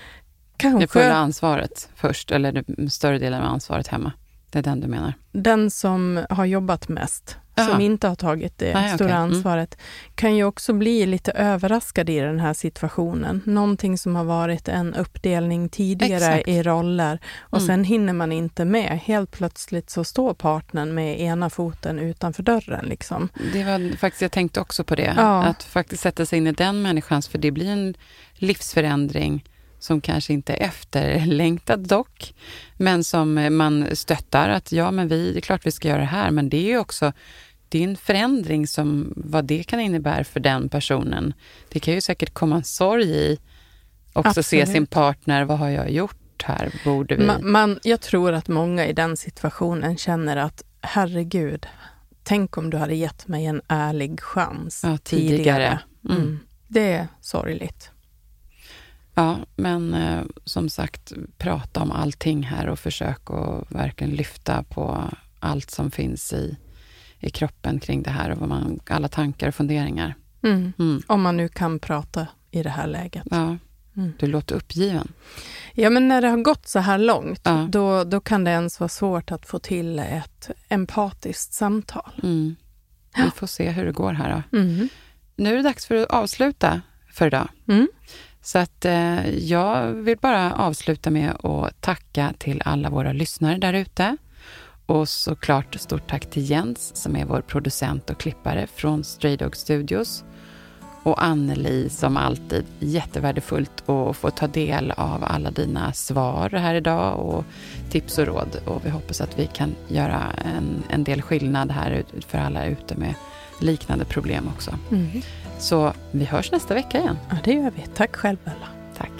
kanske... 0.56 0.84
Det 0.84 0.88
fulla 0.88 1.14
ansvaret 1.14 1.88
först, 1.94 2.30
eller 2.30 2.52
den 2.52 2.90
större 2.90 3.18
delen 3.18 3.42
av 3.42 3.52
ansvaret 3.52 3.86
hemma. 3.86 4.12
Det 4.50 4.58
är 4.58 4.62
den 4.62 4.80
du 4.80 4.86
menar? 4.86 5.14
Den 5.32 5.70
som 5.70 6.26
har 6.30 6.44
jobbat 6.44 6.88
mest 6.88 7.38
Aha. 7.56 7.70
som 7.70 7.80
inte 7.80 8.08
har 8.08 8.14
tagit 8.14 8.58
det 8.58 8.74
Nej, 8.74 8.94
stora 8.94 9.06
okay. 9.08 9.18
mm. 9.18 9.34
ansvaret, 9.34 9.78
kan 10.14 10.36
ju 10.36 10.44
också 10.44 10.72
bli 10.72 11.06
lite 11.06 11.32
överraskad 11.32 12.10
i 12.10 12.18
den 12.18 12.40
här 12.40 12.54
situationen. 12.54 13.42
Någonting 13.46 13.98
som 13.98 14.16
har 14.16 14.24
varit 14.24 14.68
en 14.68 14.94
uppdelning 14.94 15.68
tidigare 15.68 16.34
Exakt. 16.34 16.48
i 16.48 16.62
roller 16.62 17.18
och 17.40 17.58
mm. 17.58 17.66
sen 17.66 17.84
hinner 17.84 18.12
man 18.12 18.32
inte 18.32 18.64
med. 18.64 19.00
Helt 19.04 19.30
plötsligt 19.30 19.90
så 19.90 20.04
står 20.04 20.34
partnern 20.34 20.94
med 20.94 21.20
ena 21.20 21.50
foten 21.50 21.98
utanför 21.98 22.42
dörren. 22.42 22.86
Liksom. 22.86 23.28
Det 23.52 23.64
var 23.64 23.96
faktiskt, 23.96 24.22
jag 24.22 24.32
tänkte 24.32 24.60
också 24.60 24.84
på 24.84 24.94
det, 24.94 25.14
ja. 25.16 25.42
att 25.42 25.62
faktiskt 25.62 26.02
sätta 26.02 26.26
sig 26.26 26.38
in 26.38 26.46
i 26.46 26.52
den 26.52 26.82
människans, 26.82 27.28
för 27.28 27.38
det 27.38 27.50
blir 27.50 27.68
en 27.68 27.94
livsförändring 28.34 29.44
som 29.84 30.00
kanske 30.00 30.32
inte 30.32 30.52
är 30.52 30.66
efterlängtad 30.66 31.88
dock, 31.88 32.34
men 32.76 33.04
som 33.04 33.56
man 33.56 33.96
stöttar 33.96 34.48
att 34.48 34.72
ja, 34.72 34.90
men 34.90 35.08
vi, 35.08 35.32
det 35.32 35.38
är 35.38 35.40
klart 35.40 35.66
vi 35.66 35.70
ska 35.70 35.88
göra 35.88 35.98
det 35.98 36.04
här, 36.04 36.30
men 36.30 36.48
det 36.48 36.56
är 36.56 36.68
ju 36.68 36.78
också 36.78 37.12
det 37.68 37.78
är 37.78 37.88
en 37.88 37.96
förändring 37.96 38.66
som 38.66 39.12
vad 39.16 39.44
det 39.44 39.62
kan 39.62 39.80
innebära 39.80 40.24
för 40.24 40.40
den 40.40 40.68
personen. 40.68 41.34
Det 41.68 41.80
kan 41.80 41.94
ju 41.94 42.00
säkert 42.00 42.34
komma 42.34 42.56
en 42.56 42.64
sorg 42.64 43.10
i 43.10 43.38
också 44.12 44.28
Absolut. 44.40 44.46
se 44.46 44.72
sin 44.72 44.86
partner, 44.86 45.44
vad 45.44 45.58
har 45.58 45.68
jag 45.68 45.90
gjort 45.90 46.42
här? 46.44 46.72
Borde 46.84 47.16
vi... 47.16 47.26
Man, 47.26 47.50
man, 47.50 47.80
jag 47.82 48.00
tror 48.00 48.32
att 48.32 48.48
många 48.48 48.86
i 48.86 48.92
den 48.92 49.16
situationen 49.16 49.96
känner 49.96 50.36
att 50.36 50.64
herregud, 50.80 51.66
tänk 52.22 52.58
om 52.58 52.70
du 52.70 52.76
hade 52.76 52.94
gett 52.94 53.28
mig 53.28 53.46
en 53.46 53.62
ärlig 53.68 54.20
chans 54.20 54.80
ja, 54.84 54.98
tidigare. 54.98 55.36
tidigare. 55.36 55.80
Mm. 56.04 56.16
Mm. 56.16 56.38
Det 56.68 56.92
är 56.92 57.08
sorgligt. 57.20 57.90
Ja, 59.14 59.38
men 59.56 59.94
eh, 59.94 60.22
som 60.44 60.68
sagt, 60.68 61.12
prata 61.38 61.80
om 61.80 61.90
allting 61.90 62.42
här 62.42 62.68
och 62.68 62.78
försök 62.78 63.30
att 63.30 63.72
verkligen 63.72 64.14
lyfta 64.14 64.62
på 64.62 65.10
allt 65.38 65.70
som 65.70 65.90
finns 65.90 66.32
i, 66.32 66.56
i 67.20 67.30
kroppen 67.30 67.80
kring 67.80 68.02
det 68.02 68.10
här 68.10 68.30
och 68.30 68.38
vad 68.38 68.48
man, 68.48 68.80
alla 68.88 69.08
tankar 69.08 69.48
och 69.48 69.54
funderingar. 69.54 70.14
Mm. 70.42 70.72
Mm. 70.78 71.02
Om 71.06 71.22
man 71.22 71.36
nu 71.36 71.48
kan 71.48 71.78
prata 71.78 72.26
i 72.50 72.62
det 72.62 72.70
här 72.70 72.86
läget. 72.86 73.26
Ja, 73.30 73.56
mm. 73.96 74.12
du 74.18 74.26
låter 74.26 74.54
uppgiven. 74.54 75.12
Ja, 75.74 75.90
men 75.90 76.08
när 76.08 76.22
det 76.22 76.28
har 76.28 76.42
gått 76.42 76.68
så 76.68 76.78
här 76.78 76.98
långt, 76.98 77.40
ja. 77.42 77.68
då, 77.70 78.04
då 78.04 78.20
kan 78.20 78.44
det 78.44 78.50
ens 78.50 78.80
vara 78.80 78.88
svårt 78.88 79.32
att 79.32 79.46
få 79.46 79.58
till 79.58 79.98
ett 79.98 80.50
empatiskt 80.68 81.52
samtal. 81.52 82.20
Mm. 82.22 82.56
Vi 83.16 83.30
får 83.30 83.46
se 83.46 83.70
hur 83.70 83.84
det 83.84 83.92
går 83.92 84.12
här 84.12 84.44
då. 84.50 84.58
Mm. 84.58 84.88
Nu 85.36 85.52
är 85.52 85.56
det 85.56 85.62
dags 85.62 85.86
för 85.86 85.94
att 85.94 86.10
avsluta 86.10 86.80
för 87.12 87.26
idag. 87.26 87.48
Så 88.44 88.58
att 88.58 88.84
eh, 88.84 89.28
jag 89.28 89.92
vill 89.92 90.18
bara 90.18 90.52
avsluta 90.52 91.10
med 91.10 91.44
att 91.44 91.80
tacka 91.80 92.32
till 92.38 92.62
alla 92.64 92.90
våra 92.90 93.12
lyssnare 93.12 93.58
där 93.58 93.72
ute. 93.72 94.16
Och 94.86 95.08
såklart 95.08 95.74
stort 95.80 96.08
tack 96.08 96.30
till 96.30 96.50
Jens 96.50 96.96
som 96.96 97.16
är 97.16 97.24
vår 97.24 97.40
producent 97.40 98.10
och 98.10 98.18
klippare 98.18 98.66
från 98.66 99.04
Stray 99.04 99.36
Dog 99.36 99.56
Studios. 99.56 100.24
Och 101.02 101.24
Anneli 101.24 101.88
som 101.88 102.16
alltid 102.16 102.64
jättevärdefullt 102.78 103.88
att 103.88 104.16
få 104.16 104.30
ta 104.30 104.46
del 104.46 104.90
av 104.90 105.24
alla 105.24 105.50
dina 105.50 105.92
svar 105.92 106.50
här 106.50 106.74
idag 106.74 107.20
och 107.20 107.44
tips 107.90 108.18
och 108.18 108.26
råd. 108.26 108.60
Och 108.66 108.86
vi 108.86 108.90
hoppas 108.90 109.20
att 109.20 109.38
vi 109.38 109.46
kan 109.46 109.74
göra 109.88 110.22
en, 110.56 110.82
en 110.90 111.04
del 111.04 111.22
skillnad 111.22 111.70
här 111.70 112.04
för 112.26 112.38
alla 112.38 112.66
ute 112.66 112.94
med 112.96 113.14
liknande 113.60 114.04
problem 114.04 114.48
också. 114.56 114.78
Mm. 114.90 115.22
Så 115.58 115.92
vi 116.10 116.24
hörs 116.24 116.52
nästa 116.52 116.74
vecka 116.74 116.98
igen. 116.98 117.18
Ja, 117.30 117.36
det 117.44 117.52
gör 117.52 117.70
vi. 117.70 117.86
Tack 117.94 118.16
själv, 118.16 118.36
Bella. 118.44 118.68
Tack. 118.96 119.10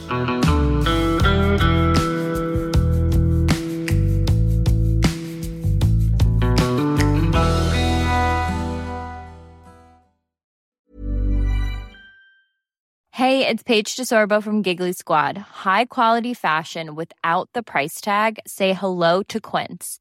Hey, 13.25 13.47
it's 13.47 13.63
Paige 13.63 13.97
DeSorbo 13.97 14.43
from 14.43 14.61
Giggly 14.63 14.93
Squad. 14.93 15.39
High 15.65 15.85
quality 15.85 16.35
fashion 16.35 16.97
without 16.97 17.49
the 17.53 17.63
price 17.63 18.01
tag. 18.01 18.39
Say 18.47 18.73
hello 18.73 19.23
to 19.29 19.41
Quince. 19.41 20.01